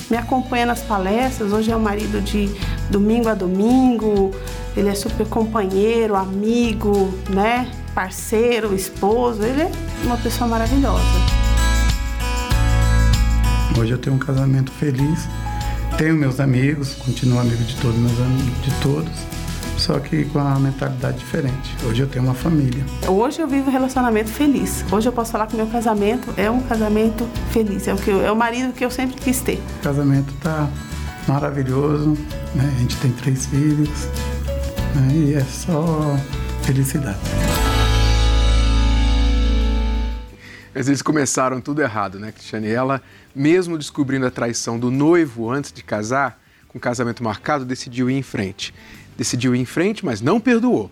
me 0.10 0.18
acompanha 0.18 0.66
nas 0.66 0.82
palestras, 0.82 1.52
hoje 1.52 1.72
é 1.72 1.76
o 1.76 1.80
marido 1.80 2.22
de 2.22 2.50
domingo 2.90 3.30
a 3.30 3.34
domingo, 3.34 4.32
ele 4.76 4.90
é 4.90 4.96
super 4.96 5.28
companheiro, 5.28 6.16
amigo, 6.16 7.14
né? 7.30 7.70
Parceiro, 7.94 8.76
esposo, 8.76 9.42
ele 9.44 9.64
é 9.64 9.72
uma 10.04 10.18
pessoa 10.18 10.50
maravilhosa. 10.50 11.04
Hoje 13.78 13.92
eu 13.92 13.98
tenho 13.98 14.16
um 14.16 14.20
casamento 14.20 14.72
feliz 14.72 15.28
tenho 15.98 16.16
meus 16.16 16.40
amigos, 16.40 16.94
continuo 16.96 17.40
amigo 17.40 17.64
de 17.64 17.76
todos 17.78 17.98
meus 17.98 18.20
amigos, 18.20 18.62
de 18.64 18.82
todos, 18.82 19.12
só 19.78 19.98
que 20.00 20.26
com 20.26 20.40
a 20.40 20.60
mentalidade 20.60 21.18
diferente. 21.18 21.76
Hoje 21.88 22.02
eu 22.02 22.08
tenho 22.08 22.26
uma 22.26 22.34
família. 22.34 22.84
Hoje 23.08 23.42
eu 23.42 23.48
vivo 23.48 23.70
um 23.70 23.72
relacionamento 23.72 24.30
feliz. 24.30 24.84
Hoje 24.92 25.08
eu 25.08 25.14
posso 25.14 25.32
falar 25.32 25.48
que 25.48 25.56
meu 25.56 25.68
casamento 25.68 26.34
é 26.36 26.52
um 26.52 26.62
casamento 26.62 27.28
feliz. 27.52 27.88
É 27.88 27.94
o, 27.94 27.98
que 27.98 28.10
eu, 28.10 28.26
é 28.26 28.32
o 28.32 28.36
marido 28.36 28.74
que 28.74 28.84
eu 28.84 28.92
sempre 28.92 29.16
quis 29.16 29.40
ter. 29.42 29.62
O 29.80 29.84
casamento 29.84 30.34
tá, 30.42 30.70
maravilhoso, 31.28 32.18
né? 32.54 32.74
A 32.76 32.80
gente 32.80 32.98
tem 32.98 33.12
três 33.12 33.46
filhos 33.46 34.08
né? 34.96 35.14
e 35.14 35.34
é 35.36 35.44
só 35.44 36.18
felicidade. 36.64 37.20
Mas 40.76 40.90
eles 40.90 41.02
começaram 41.02 41.62
tudo 41.62 41.82
errado, 41.82 42.20
né, 42.20 42.34
Cristiane? 42.34 42.68
Ela, 42.70 43.02
mesmo 43.34 43.78
descobrindo 43.78 44.26
a 44.26 44.32
traição 44.32 44.78
do 44.78 44.92
noivo 44.92 45.50
antes 45.50 45.72
de 45.72 45.82
casar, 45.82 46.38
com 46.68 46.78
o 46.78 46.82
casamento 46.82 47.24
marcado, 47.24 47.64
decidiu 47.64 48.10
ir 48.10 48.16
em 48.16 48.22
frente. 48.22 48.74
Decidiu 49.18 49.56
ir 49.56 49.60
em 49.60 49.66
frente, 49.66 50.04
mas 50.06 50.20
não 50.20 50.38
perdoou. 50.38 50.92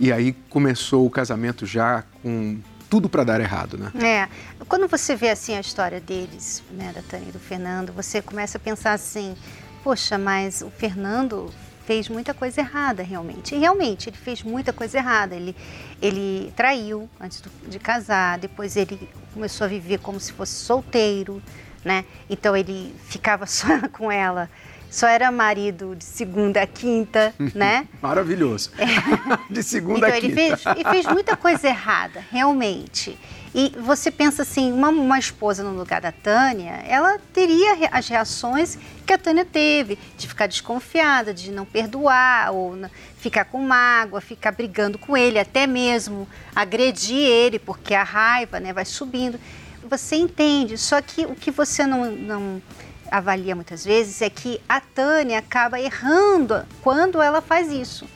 E 0.00 0.10
aí 0.10 0.32
começou 0.48 1.04
o 1.04 1.10
casamento 1.10 1.66
já 1.66 2.04
com 2.22 2.58
tudo 2.88 3.06
para 3.06 3.22
dar 3.22 3.38
errado, 3.38 3.76
né? 3.76 3.92
É. 4.02 4.28
Quando 4.66 4.88
você 4.88 5.14
vê 5.14 5.28
assim 5.28 5.54
a 5.54 5.60
história 5.60 6.00
deles, 6.00 6.62
né, 6.70 6.90
da 6.94 7.02
Tânia 7.02 7.28
e 7.28 7.32
do 7.32 7.38
Fernando, 7.38 7.92
você 7.92 8.22
começa 8.22 8.56
a 8.56 8.60
pensar 8.60 8.94
assim: 8.94 9.36
poxa, 9.84 10.16
mas 10.16 10.62
o 10.62 10.70
Fernando 10.70 11.52
fez 11.88 12.06
muita 12.06 12.34
coisa 12.34 12.60
errada 12.60 13.02
realmente. 13.02 13.54
E 13.54 13.58
realmente, 13.58 14.10
ele 14.10 14.16
fez 14.18 14.42
muita 14.42 14.74
coisa 14.74 14.98
errada. 14.98 15.34
Ele, 15.34 15.56
ele 16.02 16.52
traiu 16.54 17.08
antes 17.18 17.42
de 17.66 17.78
casar, 17.78 18.38
depois 18.38 18.76
ele 18.76 19.08
começou 19.32 19.64
a 19.64 19.68
viver 19.68 19.98
como 20.00 20.20
se 20.20 20.30
fosse 20.34 20.52
solteiro, 20.52 21.42
né? 21.82 22.04
Então 22.28 22.54
ele 22.54 22.94
ficava 23.06 23.46
só 23.48 23.88
com 23.88 24.12
ela 24.12 24.50
só 24.90 25.06
era 25.06 25.30
marido 25.30 25.94
de 25.94 26.04
segunda 26.04 26.62
a 26.62 26.66
quinta, 26.66 27.34
né? 27.54 27.86
Maravilhoso. 28.00 28.70
É. 28.78 28.86
De 29.52 29.62
segunda 29.62 30.08
então, 30.08 30.18
a 30.18 30.20
quinta. 30.20 30.40
Ele 30.40 30.56
fez, 30.56 30.66
ele 30.66 30.84
fez 30.84 31.06
muita 31.06 31.36
coisa 31.36 31.68
errada, 31.68 32.24
realmente. 32.30 33.18
E 33.54 33.72
você 33.80 34.10
pensa 34.10 34.42
assim, 34.42 34.72
uma, 34.72 34.88
uma 34.90 35.18
esposa 35.18 35.62
no 35.62 35.70
lugar 35.70 36.00
da 36.00 36.12
Tânia, 36.12 36.82
ela 36.86 37.18
teria 37.32 37.88
as 37.90 38.08
reações 38.08 38.78
que 39.06 39.12
a 39.12 39.18
Tânia 39.18 39.44
teve, 39.44 39.98
de 40.16 40.28
ficar 40.28 40.46
desconfiada, 40.46 41.32
de 41.32 41.50
não 41.50 41.64
perdoar, 41.64 42.52
ou 42.52 42.76
ficar 43.16 43.46
com 43.46 43.58
mágoa, 43.58 44.20
ficar 44.20 44.52
brigando 44.52 44.98
com 44.98 45.16
ele, 45.16 45.38
até 45.38 45.66
mesmo 45.66 46.28
agredir 46.54 47.16
ele, 47.16 47.58
porque 47.58 47.94
a 47.94 48.02
raiva 48.02 48.60
né, 48.60 48.72
vai 48.72 48.84
subindo. 48.84 49.40
Você 49.88 50.16
entende, 50.16 50.76
só 50.76 51.00
que 51.00 51.24
o 51.24 51.34
que 51.34 51.50
você 51.50 51.86
não, 51.86 52.10
não 52.10 52.62
avalia 53.10 53.54
muitas 53.54 53.84
vezes 53.84 54.20
é 54.20 54.28
que 54.28 54.60
a 54.68 54.80
Tânia 54.80 55.38
acaba 55.38 55.80
errando 55.80 56.66
quando 56.82 57.22
ela 57.22 57.40
faz 57.40 57.72
isso. 57.72 58.06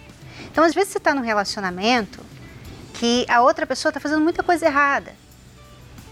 Então, 0.51 0.65
às 0.65 0.75
vezes, 0.75 0.93
você 0.93 0.99
está 0.99 1.15
num 1.15 1.23
relacionamento 1.23 2.21
que 2.93 3.25
a 3.29 3.41
outra 3.41 3.67
pessoa 3.67 3.89
está 3.91 3.99
fazendo 3.99 4.21
muita 4.21 4.43
coisa 4.43 4.67
errada. 4.67 5.22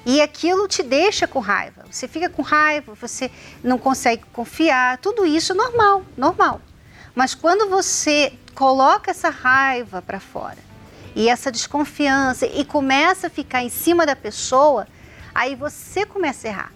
E 0.04 0.20
aquilo 0.20 0.66
te 0.66 0.82
deixa 0.82 1.26
com 1.26 1.40
raiva. 1.40 1.84
Você 1.90 2.08
fica 2.08 2.28
com 2.28 2.42
raiva, 2.42 2.94
você 2.94 3.30
não 3.62 3.78
consegue 3.78 4.22
confiar. 4.32 4.98
Tudo 4.98 5.26
isso 5.26 5.54
normal, 5.54 6.02
normal. 6.16 6.60
Mas 7.14 7.34
quando 7.34 7.68
você 7.68 8.32
coloca 8.54 9.10
essa 9.10 9.28
raiva 9.28 10.00
para 10.00 10.20
fora 10.20 10.58
e 11.14 11.28
essa 11.28 11.50
desconfiança 11.50 12.46
e 12.46 12.64
começa 12.64 13.26
a 13.26 13.30
ficar 13.30 13.62
em 13.62 13.68
cima 13.68 14.06
da 14.06 14.16
pessoa, 14.16 14.86
aí 15.34 15.54
você 15.54 16.06
começa 16.06 16.48
a 16.48 16.50
errar. 16.50 16.72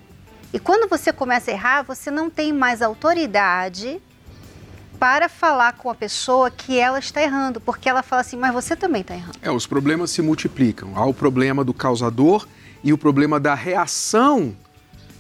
E 0.52 0.58
quando 0.58 0.88
você 0.88 1.12
começa 1.12 1.50
a 1.50 1.54
errar, 1.54 1.82
você 1.82 2.10
não 2.10 2.28
tem 2.28 2.52
mais 2.52 2.82
autoridade 2.82 4.00
para 4.98 5.28
falar 5.28 5.72
com 5.72 5.90
a 5.90 5.94
pessoa 5.94 6.50
que 6.50 6.78
ela 6.78 6.98
está 6.98 7.20
errando, 7.20 7.60
porque 7.60 7.88
ela 7.88 8.02
fala 8.02 8.20
assim, 8.20 8.37
mas 8.37 8.52
você 8.52 8.76
também 8.76 9.02
está 9.02 9.14
errando. 9.14 9.38
É, 9.42 9.50
os 9.50 9.66
problemas 9.66 10.10
se 10.10 10.22
multiplicam. 10.22 10.92
Há 10.94 11.04
o 11.04 11.12
problema 11.12 11.64
do 11.64 11.74
causador 11.74 12.46
e 12.85 12.92
o 12.92 12.99
problema 12.99 13.40
da 13.40 13.55
reação 13.55 14.55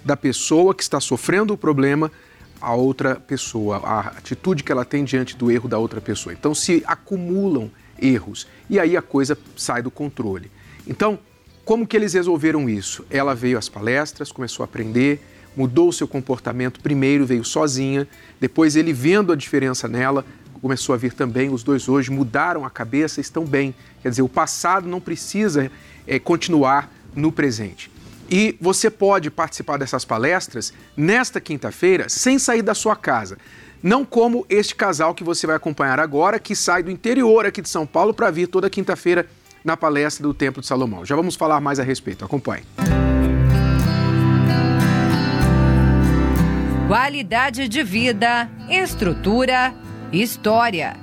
da 0.04 0.16
pessoa 0.16 0.74
que 0.74 0.82
está 0.82 1.00
sofrendo 1.00 1.54
o 1.54 1.56
problema 1.56 2.12
a 2.60 2.74
outra 2.74 3.16
pessoa, 3.16 3.78
a 3.78 4.00
atitude 4.00 4.62
que 4.62 4.70
ela 4.70 4.84
tem 4.84 5.02
diante 5.04 5.36
do 5.36 5.50
erro 5.50 5.68
da 5.68 5.78
outra 5.78 6.00
pessoa. 6.00 6.32
Então 6.32 6.54
se 6.54 6.84
acumulam 6.86 7.70
erros 8.00 8.46
e 8.68 8.78
aí 8.78 8.96
a 8.96 9.02
coisa 9.02 9.36
sai 9.56 9.82
do 9.82 9.90
controle. 9.90 10.50
Então, 10.86 11.18
como 11.64 11.86
que 11.86 11.96
eles 11.96 12.12
resolveram 12.12 12.68
isso? 12.68 13.04
Ela 13.10 13.34
veio 13.34 13.58
às 13.58 13.68
palestras, 13.68 14.30
começou 14.30 14.62
a 14.62 14.66
aprender, 14.66 15.20
mudou 15.56 15.88
o 15.88 15.92
seu 15.92 16.06
comportamento. 16.06 16.80
Primeiro 16.80 17.24
veio 17.24 17.44
sozinha, 17.44 18.06
depois 18.38 18.76
ele 18.76 18.92
vendo 18.92 19.32
a 19.32 19.36
diferença 19.36 19.88
nela, 19.88 20.24
começou 20.60 20.94
a 20.94 20.98
vir 20.98 21.12
também. 21.14 21.50
Os 21.50 21.62
dois 21.62 21.88
hoje 21.88 22.10
mudaram 22.10 22.64
a 22.64 22.70
cabeça, 22.70 23.20
estão 23.20 23.44
bem. 23.44 23.74
Quer 24.02 24.10
dizer, 24.10 24.22
o 24.22 24.28
passado 24.28 24.88
não 24.88 25.00
precisa 25.00 25.70
é, 26.06 26.18
continuar 26.18 26.90
no 27.14 27.32
presente. 27.32 27.90
E 28.30 28.56
você 28.60 28.90
pode 28.90 29.30
participar 29.30 29.76
dessas 29.78 30.04
palestras 30.04 30.72
nesta 30.96 31.40
quinta-feira 31.40 32.08
sem 32.08 32.38
sair 32.38 32.62
da 32.62 32.74
sua 32.74 32.96
casa. 32.96 33.36
Não 33.82 34.04
como 34.04 34.46
este 34.48 34.74
casal 34.74 35.14
que 35.14 35.22
você 35.22 35.46
vai 35.46 35.56
acompanhar 35.56 36.00
agora, 36.00 36.38
que 36.38 36.56
sai 36.56 36.82
do 36.82 36.90
interior 36.90 37.44
aqui 37.44 37.60
de 37.60 37.68
São 37.68 37.86
Paulo 37.86 38.14
para 38.14 38.30
vir 38.30 38.46
toda 38.46 38.70
quinta-feira 38.70 39.26
na 39.62 39.76
palestra 39.76 40.22
do 40.22 40.32
Templo 40.32 40.62
de 40.62 40.66
Salomão. 40.66 41.04
Já 41.04 41.14
vamos 41.14 41.36
falar 41.36 41.60
mais 41.60 41.78
a 41.78 41.82
respeito. 41.82 42.24
Acompanhe. 42.24 42.64
Qualidade 46.88 47.68
de 47.68 47.82
vida, 47.82 48.48
estrutura, 48.68 49.74
história. 50.12 50.96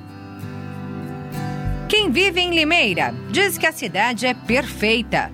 Quem 1.89 2.09
vive 2.11 2.39
em 2.39 2.55
Limeira 2.55 3.13
diz 3.29 3.57
que 3.57 3.65
a 3.65 3.71
cidade 3.71 4.25
é 4.25 4.33
perfeita. 4.33 5.31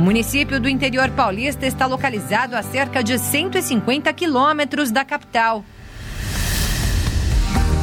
O 0.00 0.02
município 0.02 0.58
do 0.58 0.66
interior 0.66 1.10
paulista 1.10 1.66
está 1.66 1.84
localizado 1.84 2.56
a 2.56 2.62
cerca 2.62 3.04
de 3.04 3.18
150 3.18 4.10
quilômetros 4.14 4.90
da 4.90 5.04
capital. 5.04 5.62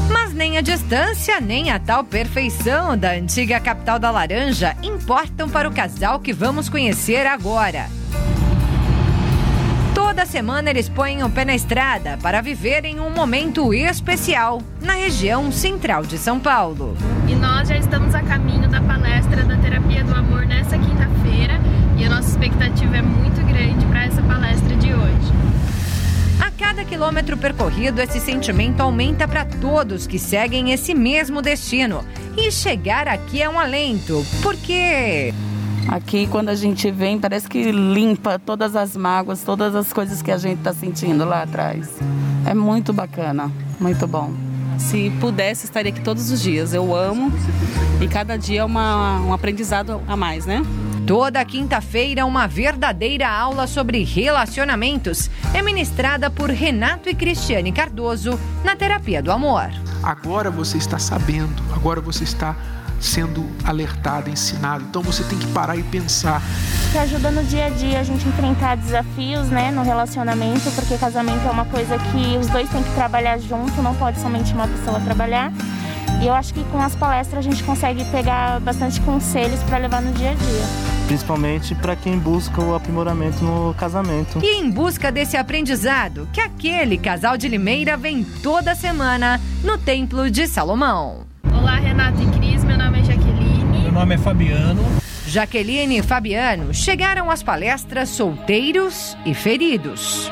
Mas 0.10 0.34
nem 0.34 0.58
a 0.58 0.62
distância, 0.62 1.40
nem 1.40 1.70
a 1.70 1.78
tal 1.78 2.04
perfeição 2.04 2.98
da 2.98 3.12
antiga 3.12 3.60
capital 3.60 4.00
da 4.00 4.10
Laranja 4.10 4.76
importam 4.82 5.48
para 5.48 5.70
o 5.70 5.72
casal 5.72 6.20
que 6.20 6.34
vamos 6.34 6.70
conhecer 6.70 7.28
agora. 7.28 7.88
Toda 9.94 10.26
semana 10.26 10.72
eles 10.72 10.90
põem 10.90 11.22
o 11.22 11.30
pé 11.30 11.46
na 11.46 11.54
estrada 11.54 12.18
para 12.24 12.42
viverem 12.42 13.00
um 13.00 13.12
momento 13.12 13.72
especial 13.72 14.60
na 14.82 14.94
região 14.94 15.52
central 15.52 16.02
de 16.02 16.18
São 16.18 16.40
Paulo. 16.40 16.98
E 17.28 17.36
nós 17.36 17.70
já 17.70 17.78
estamos 17.78 18.16
a 18.16 18.24
caminho 18.24 18.68
da 18.68 18.82
palestra 18.82 19.46
da 19.46 19.56
Terapia 19.58 20.04
do 20.04 20.16
Amor 20.16 20.48
nessa 20.48 20.80
quinta-feira 20.80 21.62
e 21.98 22.06
a 22.06 22.10
nossa 22.10 22.30
expectativa 22.30 22.98
é 22.98 23.02
muito 23.02 23.44
grande 23.46 23.86
para 23.88 24.06
essa 24.06 24.22
palestra 24.22 24.76
de 24.76 24.94
hoje. 24.94 25.34
A 26.40 26.52
cada 26.52 26.86
quilômetro 26.86 27.36
percorrido, 27.36 28.00
esse 28.00 28.20
sentimento 28.20 28.82
aumenta 28.82 29.28
para 29.28 29.44
todos 29.44 30.06
que 30.06 30.20
seguem 30.20 30.72
esse 30.72 30.94
mesmo 30.94 31.42
destino. 31.42 32.06
E 32.38 32.52
chegar 32.52 33.08
aqui 33.08 33.42
é 33.42 33.50
um 33.50 33.60
alento, 33.60 34.24
porque. 34.44 35.34
Aqui, 35.88 36.28
quando 36.28 36.50
a 36.50 36.56
gente 36.56 36.92
vem, 36.92 37.18
parece 37.18 37.48
que 37.48 37.72
limpa 37.72 38.38
todas 38.38 38.76
as 38.76 38.96
mágoas, 38.96 39.42
todas 39.42 39.74
as 39.74 39.92
coisas 39.92 40.22
que 40.22 40.30
a 40.30 40.38
gente 40.38 40.60
está 40.60 40.74
sentindo 40.74 41.26
lá 41.26 41.44
atrás. 41.44 41.90
É 42.46 42.54
muito 42.54 42.94
bacana, 42.94 43.52
muito 43.80 44.06
bom. 44.06 44.32
Se 44.78 45.10
pudesse, 45.20 45.66
estaria 45.66 45.92
aqui 45.92 46.02
todos 46.02 46.30
os 46.30 46.42
dias. 46.42 46.74
Eu 46.74 46.96
amo 46.96 47.32
e 48.00 48.08
cada 48.08 48.38
dia 48.38 48.62
é 48.62 48.64
uma, 48.64 49.20
um 49.22 49.34
aprendizado 49.34 50.02
a 50.08 50.16
mais, 50.16 50.46
né? 50.46 50.62
Toda 51.08 51.46
quinta-feira, 51.46 52.26
uma 52.26 52.50
verdadeira 52.50 53.30
aula 53.30 53.66
sobre 53.66 54.04
relacionamentos 54.04 55.32
é 55.54 55.62
ministrada 55.62 56.30
por 56.30 56.50
Renato 56.50 57.08
e 57.08 57.16
Cristiane 57.16 57.72
Cardoso 57.72 58.38
na 58.62 58.76
Terapia 58.76 59.24
do 59.24 59.32
Amor. 59.32 59.70
Agora 60.04 60.52
você 60.52 60.78
está 60.78 61.00
sabendo, 61.00 61.64
agora 61.74 62.02
você 62.02 62.26
está 62.26 62.58
sendo 63.00 63.50
alertado, 63.64 64.30
ensinado. 64.30 64.84
Então 64.84 65.02
você 65.02 65.24
tem 65.24 65.40
que 65.40 65.48
parar 65.54 65.78
e 65.78 65.84
pensar. 65.84 66.42
Que 66.92 66.98
ajuda 66.98 67.32
no 67.32 67.44
dia 67.46 67.68
a 67.68 67.70
dia 67.70 68.02
a 68.02 68.04
gente 68.04 68.28
enfrentar 68.28 68.76
desafios, 68.76 69.48
né, 69.48 69.72
no 69.72 69.84
relacionamento, 69.84 70.70
porque 70.72 70.98
casamento 70.98 71.48
é 71.48 71.50
uma 71.50 71.66
coisa 71.68 71.98
que 71.98 72.38
os 72.38 72.48
dois 72.48 72.70
têm 72.70 72.84
que 72.84 72.94
trabalhar 72.96 73.38
junto, 73.38 73.82
não 73.82 73.96
pode 73.96 74.20
somente 74.20 74.52
uma 74.52 74.68
pessoa 74.68 75.00
trabalhar. 75.00 75.54
E 76.22 76.28
eu 76.28 76.34
acho 76.34 76.54
que 76.54 76.66
com 76.66 76.82
as 76.82 76.96
palestras 76.98 77.46
a 77.46 77.50
gente 77.50 77.64
consegue 77.64 78.04
pegar 78.06 78.60
bastante 78.60 79.00
conselhos 79.00 79.64
para 79.64 79.78
levar 79.78 80.02
no 80.02 80.12
dia 80.12 80.32
a 80.32 80.34
dia 80.34 80.97
principalmente 81.08 81.74
para 81.74 81.96
quem 81.96 82.20
busca 82.20 82.62
o 82.62 82.76
aprimoramento 82.76 83.44
no 83.44 83.74
casamento. 83.74 84.40
E 84.44 84.60
em 84.60 84.70
busca 84.70 85.10
desse 85.10 85.38
aprendizado, 85.38 86.28
que 86.34 86.42
aquele 86.42 86.98
casal 86.98 87.38
de 87.38 87.48
Limeira 87.48 87.96
vem 87.96 88.24
toda 88.24 88.76
semana 88.76 89.40
no 89.64 89.78
Templo 89.78 90.30
de 90.30 90.46
Salomão. 90.48 91.26
Olá, 91.52 91.78
Renata 91.78 92.22
e 92.22 92.28
Cris, 92.38 92.64
meu 92.66 92.78
nome 92.78 93.00
é 93.00 93.04
Jaqueline. 93.06 93.82
Meu 93.84 93.92
nome 93.92 94.16
é 94.16 94.18
Fabiano. 94.18 94.84
Jaqueline 95.26 96.00
e 96.00 96.04
Fabiano 96.04 96.74
chegaram 96.74 97.32
às 97.32 97.42
palestras 97.42 98.10
solteiros 98.10 99.18
e 99.26 99.34
feridos. 99.34 100.32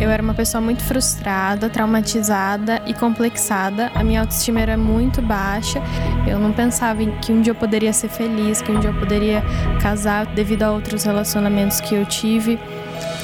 Eu 0.00 0.10
era 0.10 0.22
uma 0.22 0.34
pessoa 0.34 0.60
muito 0.60 0.82
frustrada, 0.82 1.70
traumatizada 1.70 2.82
e 2.86 2.92
complexada. 2.92 3.90
A 3.94 4.02
minha 4.02 4.20
autoestima 4.20 4.60
era 4.60 4.76
muito 4.76 5.22
baixa. 5.22 5.80
Eu 6.26 6.38
não 6.38 6.52
pensava 6.52 7.02
em 7.02 7.10
que 7.18 7.32
um 7.32 7.40
dia 7.40 7.52
eu 7.52 7.54
poderia 7.54 7.92
ser 7.92 8.08
feliz, 8.08 8.60
que 8.60 8.72
um 8.72 8.80
dia 8.80 8.90
eu 8.90 8.94
poderia 8.94 9.42
casar 9.80 10.26
devido 10.26 10.64
a 10.64 10.72
outros 10.72 11.04
relacionamentos 11.04 11.80
que 11.80 11.94
eu 11.94 12.04
tive, 12.04 12.58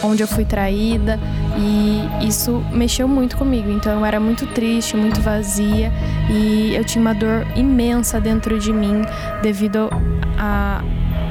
onde 0.03 0.23
eu 0.23 0.29
fui 0.29 0.45
traída. 0.45 1.19
E 1.57 2.27
isso 2.27 2.65
mexeu 2.73 3.09
muito 3.09 3.37
comigo. 3.37 3.71
Então 3.71 3.99
eu 3.99 4.05
era 4.05 4.21
muito 4.21 4.47
triste, 4.47 4.97
muito 4.97 5.21
vazia 5.21 5.93
e 6.31 6.75
eu 6.75 6.85
tinha 6.85 7.03
uma 7.03 7.15
dor 7.15 7.47
imensa 7.57 8.21
dentro 8.21 8.59
de 8.59 8.73
mim 8.73 9.03
devido 9.43 9.91
a, 10.39 10.83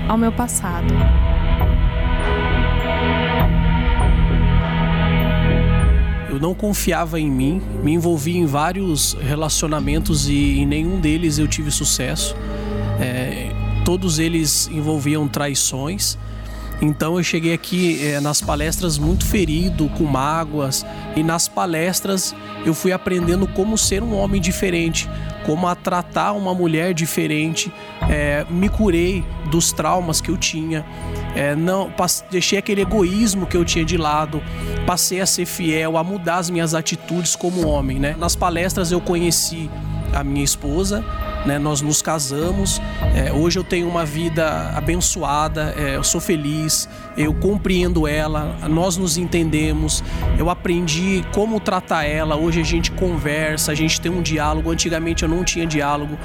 ao 0.08 0.17
meu 0.17 0.32
passado. 0.32 0.93
Eu 6.39 6.43
não 6.43 6.56
confiava 6.56 7.19
em 7.19 7.30
mim, 7.30 7.62
me 7.84 7.91
envolvi 7.91 8.38
em 8.38 8.45
vários 8.45 9.12
relacionamentos 9.19 10.30
e 10.30 10.60
em 10.60 10.65
nenhum 10.65 10.97
deles 10.97 11.38
eu 11.38 11.49
tive 11.49 11.69
sucesso. 11.69 12.34
É, 12.97 13.52
todos 13.84 14.19
eles 14.19 14.69
envolviam 14.71 15.28
traições. 15.28 16.17
Então 16.82 17.17
eu 17.17 17.23
cheguei 17.25 17.52
aqui 17.52 18.02
é, 18.02 18.21
nas 18.21 18.39
palestras 18.39 18.97
muito 18.97 19.25
ferido, 19.25 19.89
com 19.89 20.06
mágoas, 20.06 20.86
e 21.13 21.21
nas 21.23 21.49
palestras 21.49 22.34
eu 22.65 22.73
fui 22.73 22.93
aprendendo 22.93 23.45
como 23.45 23.78
ser 23.78 24.02
um 24.02 24.15
homem 24.15 24.39
diferente, 24.39 25.10
como 25.49 25.67
a 25.67 25.73
tratar 25.73 26.33
uma 26.33 26.53
mulher 26.53 26.93
diferente. 26.93 27.73
É, 28.07 28.45
me 28.51 28.69
curei 28.69 29.25
dos 29.49 29.71
traumas 29.71 30.21
que 30.21 30.29
eu 30.29 30.38
tinha, 30.38 30.85
é, 31.35 31.55
não 31.55 31.91
deixei 32.29 32.59
aquele 32.59 32.81
egoísmo 32.81 33.47
que 33.47 33.57
eu 33.57 33.65
tinha 33.65 33.83
de 33.83 33.97
lado, 33.97 34.43
passei 34.85 35.19
a 35.19 35.25
ser 35.25 35.47
fiel, 35.47 35.97
a 35.97 36.03
mudar 36.03 36.38
as 36.38 36.51
minhas 36.51 36.75
atitudes 36.75 37.35
como 37.35 37.67
homem. 37.67 37.97
Né? 37.97 38.15
Nas 38.15 38.35
palestras 38.35 38.91
eu 38.91 39.01
conheci 39.01 39.71
a 40.13 40.23
minha 40.23 40.45
esposa, 40.45 41.03
né? 41.45 41.58
Nós 41.60 41.82
nos 41.82 42.02
casamos. 42.02 42.82
É, 43.15 43.32
hoje 43.32 43.60
eu 43.60 43.63
tenho 43.63 43.88
uma 43.88 44.06
vida 44.06 44.71
abençoada, 44.75 45.73
é, 45.78 45.95
eu 45.95 46.04
sou 46.04 46.21
feliz, 46.21 46.88
eu 47.17 47.34
compreendo 47.34 48.08
ela, 48.08 48.56
nós 48.69 48.97
nos 48.97 49.17
entendemos. 49.17 50.04
Eu 50.38 50.49
aprendi 50.49 51.23
como 51.34 51.60
tratar 51.60 52.06
ela. 52.06 52.36
Hoje 52.36 52.62
a 52.62 52.65
gente 52.65 52.91
conversa, 52.91 53.71
a 53.71 53.75
gente 53.75 53.99
tem 53.99 54.12
um 54.12 54.21
diálogo. 54.21 54.71
Antigamente 54.71 55.23
eu 55.23 55.30
não 55.30 55.43
tinha 55.43 55.65
diálogo 55.65 56.17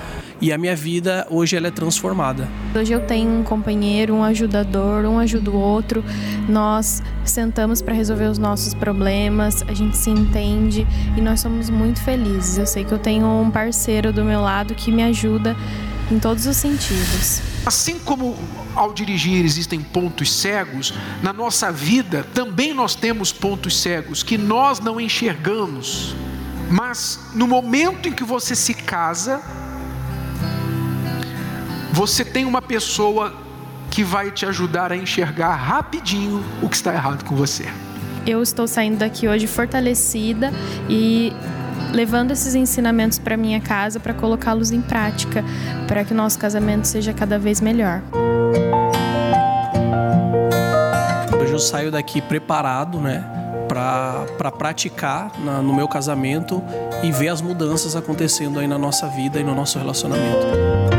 e 0.44 0.52
a 0.52 0.58
minha 0.58 0.76
vida 0.76 1.26
hoje 1.30 1.56
ela 1.56 1.68
é 1.68 1.70
transformada. 1.70 2.46
Hoje 2.78 2.92
eu 2.92 3.00
tenho 3.00 3.30
um 3.30 3.42
companheiro, 3.42 4.12
um 4.12 4.22
ajudador, 4.22 5.06
um 5.06 5.18
ajuda 5.18 5.50
o 5.50 5.56
outro. 5.56 6.04
Nós 6.46 7.02
sentamos 7.24 7.80
para 7.80 7.94
resolver 7.94 8.26
os 8.26 8.36
nossos 8.36 8.74
problemas, 8.74 9.62
a 9.62 9.72
gente 9.72 9.96
se 9.96 10.10
entende 10.10 10.86
e 11.16 11.20
nós 11.22 11.40
somos 11.40 11.70
muito 11.70 11.98
felizes. 12.02 12.58
Eu 12.58 12.66
sei 12.66 12.84
que 12.84 12.92
eu 12.92 12.98
tenho 12.98 13.26
um 13.26 13.50
parceiro 13.50 14.12
do 14.12 14.22
meu 14.22 14.42
lado 14.42 14.74
que 14.74 14.92
me 14.92 15.02
ajuda 15.02 15.56
em 16.12 16.18
todos 16.18 16.44
os 16.44 16.58
sentidos. 16.58 17.40
Assim 17.64 17.98
como 17.98 18.36
ao 18.76 18.92
dirigir 18.92 19.42
existem 19.42 19.80
pontos 19.80 20.30
cegos, 20.30 20.92
na 21.22 21.32
nossa 21.32 21.72
vida 21.72 22.22
também 22.34 22.74
nós 22.74 22.94
temos 22.94 23.32
pontos 23.32 23.80
cegos 23.80 24.22
que 24.22 24.36
nós 24.36 24.78
não 24.78 25.00
enxergamos. 25.00 26.14
Mas 26.70 27.18
no 27.34 27.46
momento 27.46 28.10
em 28.10 28.12
que 28.12 28.24
você 28.24 28.54
se 28.54 28.74
casa, 28.74 29.42
você 31.94 32.24
tem 32.24 32.44
uma 32.44 32.60
pessoa 32.60 33.32
que 33.88 34.02
vai 34.02 34.32
te 34.32 34.44
ajudar 34.44 34.90
a 34.90 34.96
enxergar 34.96 35.54
rapidinho 35.54 36.42
o 36.60 36.68
que 36.68 36.74
está 36.74 36.92
errado 36.92 37.24
com 37.24 37.36
você. 37.36 37.66
Eu 38.26 38.42
estou 38.42 38.66
saindo 38.66 38.98
daqui 38.98 39.28
hoje 39.28 39.46
fortalecida 39.46 40.52
e 40.88 41.32
levando 41.92 42.32
esses 42.32 42.56
ensinamentos 42.56 43.20
para 43.20 43.36
minha 43.36 43.60
casa 43.60 44.00
para 44.00 44.12
colocá-los 44.12 44.72
em 44.72 44.80
prática, 44.80 45.44
para 45.86 46.04
que 46.04 46.12
o 46.12 46.16
nosso 46.16 46.36
casamento 46.36 46.86
seja 46.88 47.12
cada 47.12 47.38
vez 47.38 47.60
melhor. 47.60 48.02
Hoje 51.40 51.52
eu 51.52 51.60
saio 51.60 51.92
daqui 51.92 52.20
preparado, 52.20 52.98
né, 52.98 53.24
para 53.68 54.50
praticar 54.50 55.30
na, 55.38 55.62
no 55.62 55.72
meu 55.72 55.86
casamento 55.86 56.60
e 57.04 57.12
ver 57.12 57.28
as 57.28 57.40
mudanças 57.40 57.94
acontecendo 57.94 58.58
aí 58.58 58.66
na 58.66 58.78
nossa 58.78 59.06
vida 59.06 59.38
e 59.38 59.44
no 59.44 59.54
nosso 59.54 59.78
relacionamento. 59.78 60.93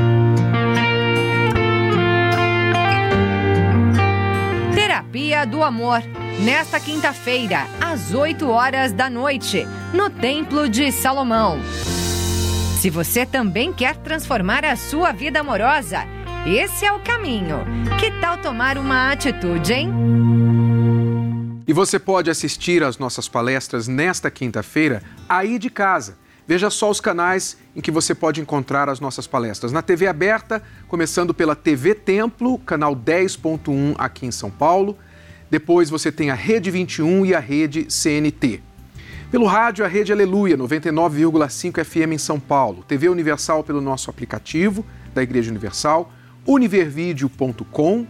Do 5.45 5.63
Amor. 5.63 6.01
Nesta 6.43 6.79
quinta-feira, 6.79 7.67
às 7.79 8.13
8 8.13 8.49
horas 8.49 8.91
da 8.91 9.09
noite, 9.09 9.65
no 9.93 10.09
Templo 10.09 10.67
de 10.67 10.91
Salomão. 10.91 11.59
Se 12.79 12.89
você 12.89 13.25
também 13.25 13.71
quer 13.71 13.95
transformar 13.97 14.65
a 14.65 14.75
sua 14.75 15.11
vida 15.11 15.39
amorosa, 15.39 15.99
esse 16.45 16.85
é 16.85 16.91
o 16.91 16.99
caminho. 16.99 17.59
Que 17.99 18.11
tal 18.19 18.37
tomar 18.37 18.77
uma 18.77 19.11
atitude, 19.11 19.73
hein? 19.73 19.91
E 21.67 21.73
você 21.73 21.97
pode 21.97 22.29
assistir 22.29 22.83
às 22.83 22.97
nossas 22.97 23.27
palestras 23.27 23.87
nesta 23.87 24.29
quinta-feira 24.29 25.01
aí 25.27 25.57
de 25.57 25.69
casa. 25.69 26.17
Veja 26.47 26.69
só 26.69 26.91
os 26.91 27.01
canais 27.01 27.57
em 27.75 27.81
que 27.81 27.89
você 27.89 28.13
pode 28.13 28.39
encontrar 28.39 28.87
as 28.87 28.99
nossas 28.99 29.25
palestras. 29.25 29.71
Na 29.71 29.81
TV 29.81 30.05
aberta, 30.05 30.61
começando 30.87 31.33
pela 31.33 31.55
TV 31.55 31.95
Templo, 31.95 32.59
canal 32.59 32.95
10.1 32.95 33.95
aqui 33.97 34.27
em 34.27 34.31
São 34.31 34.51
Paulo. 34.51 34.95
Depois 35.49 35.89
você 35.89 36.11
tem 36.11 36.29
a 36.29 36.35
Rede 36.35 36.71
21 36.71 37.25
e 37.25 37.35
a 37.35 37.39
Rede 37.39 37.85
CNT. 37.89 38.61
Pelo 39.31 39.45
rádio, 39.45 39.83
a 39.83 39.87
Rede 39.87 40.11
Aleluia, 40.11 40.57
99,5 40.57 41.83
FM 41.83 42.13
em 42.13 42.17
São 42.17 42.39
Paulo. 42.39 42.83
TV 42.87 43.09
Universal 43.09 43.63
pelo 43.63 43.81
nosso 43.81 44.09
aplicativo 44.09 44.85
da 45.13 45.23
Igreja 45.23 45.49
Universal, 45.49 46.11
univervideo.com 46.45 48.05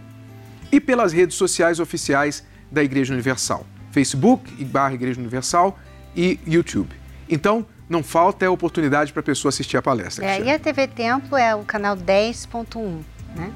e 0.70 0.80
pelas 0.80 1.12
redes 1.12 1.36
sociais 1.36 1.80
oficiais 1.80 2.44
da 2.70 2.82
Igreja 2.82 3.12
Universal, 3.12 3.64
Facebook 3.92 4.64
barra 4.64 4.94
Igreja 4.94 5.20
Universal 5.20 5.78
e 6.14 6.38
YouTube. 6.46 6.94
Então, 7.28 7.64
não 7.88 8.02
falta 8.02 8.46
a 8.46 8.50
oportunidade 8.50 9.12
para 9.12 9.20
a 9.20 9.22
pessoa 9.22 9.50
assistir 9.50 9.76
a 9.76 9.82
palestra. 9.82 10.24
É, 10.24 10.42
e 10.42 10.50
a 10.50 10.58
TV 10.58 10.88
Templo 10.88 11.36
é 11.36 11.54
o 11.54 11.62
canal 11.64 11.96
10.1, 11.96 13.00
né? 13.36 13.52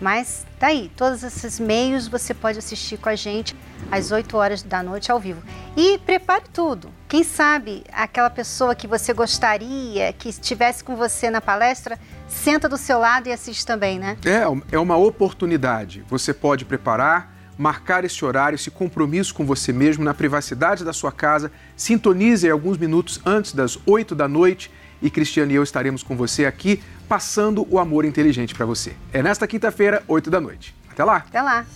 Mas 0.00 0.44
tá 0.58 0.68
aí, 0.68 0.90
todos 0.94 1.22
esses 1.22 1.58
meios 1.58 2.06
você 2.06 2.34
pode 2.34 2.58
assistir 2.58 2.98
com 2.98 3.08
a 3.08 3.16
gente 3.16 3.56
às 3.90 4.10
8 4.10 4.36
horas 4.36 4.62
da 4.62 4.82
noite 4.82 5.10
ao 5.10 5.18
vivo. 5.18 5.42
E 5.76 5.98
prepare 5.98 6.44
tudo. 6.52 6.90
Quem 7.08 7.24
sabe 7.24 7.84
aquela 7.92 8.28
pessoa 8.28 8.74
que 8.74 8.86
você 8.86 9.12
gostaria 9.12 10.12
que 10.12 10.28
estivesse 10.28 10.84
com 10.84 10.96
você 10.96 11.30
na 11.30 11.40
palestra, 11.40 11.98
senta 12.28 12.68
do 12.68 12.76
seu 12.76 12.98
lado 12.98 13.28
e 13.28 13.32
assiste 13.32 13.64
também, 13.64 13.98
né? 13.98 14.16
É, 14.24 14.74
é 14.76 14.78
uma 14.78 14.96
oportunidade. 14.96 16.04
Você 16.08 16.34
pode 16.34 16.64
preparar, 16.64 17.34
marcar 17.56 18.04
esse 18.04 18.22
horário, 18.24 18.56
esse 18.56 18.70
compromisso 18.70 19.34
com 19.34 19.46
você 19.46 19.72
mesmo 19.72 20.04
na 20.04 20.12
privacidade 20.12 20.84
da 20.84 20.92
sua 20.92 21.10
casa. 21.10 21.50
Sintonize 21.74 22.48
alguns 22.50 22.76
minutos 22.76 23.20
antes 23.24 23.52
das 23.52 23.78
8 23.86 24.14
da 24.14 24.28
noite 24.28 24.70
e 25.00 25.10
Cristiano 25.10 25.52
e 25.52 25.54
eu 25.54 25.62
estaremos 25.62 26.02
com 26.02 26.16
você 26.16 26.46
aqui 26.46 26.82
passando 27.08 27.66
o 27.70 27.78
amor 27.78 28.04
inteligente 28.04 28.54
para 28.54 28.66
você. 28.66 28.94
É 29.12 29.22
nesta 29.22 29.46
quinta-feira, 29.46 30.02
8 30.06 30.30
da 30.30 30.40
noite. 30.40 30.74
Até 30.90 31.04
lá. 31.04 31.16
Até 31.16 31.42
lá. 31.42 31.66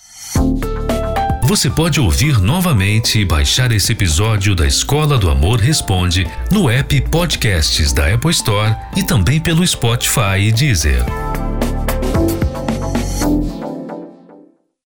Você 1.43 1.69
pode 1.69 1.99
ouvir 1.99 2.39
novamente 2.39 3.19
e 3.19 3.25
baixar 3.25 3.71
esse 3.73 3.91
episódio 3.91 4.55
da 4.55 4.65
Escola 4.65 5.17
do 5.17 5.29
Amor 5.29 5.59
Responde 5.59 6.25
no 6.49 6.69
app 6.69 7.01
Podcasts 7.09 7.91
da 7.91 8.13
Apple 8.13 8.31
Store 8.31 8.73
e 8.95 9.03
também 9.03 9.39
pelo 9.39 9.65
Spotify 9.67 10.39
e 10.39 10.51
Deezer. 10.51 11.03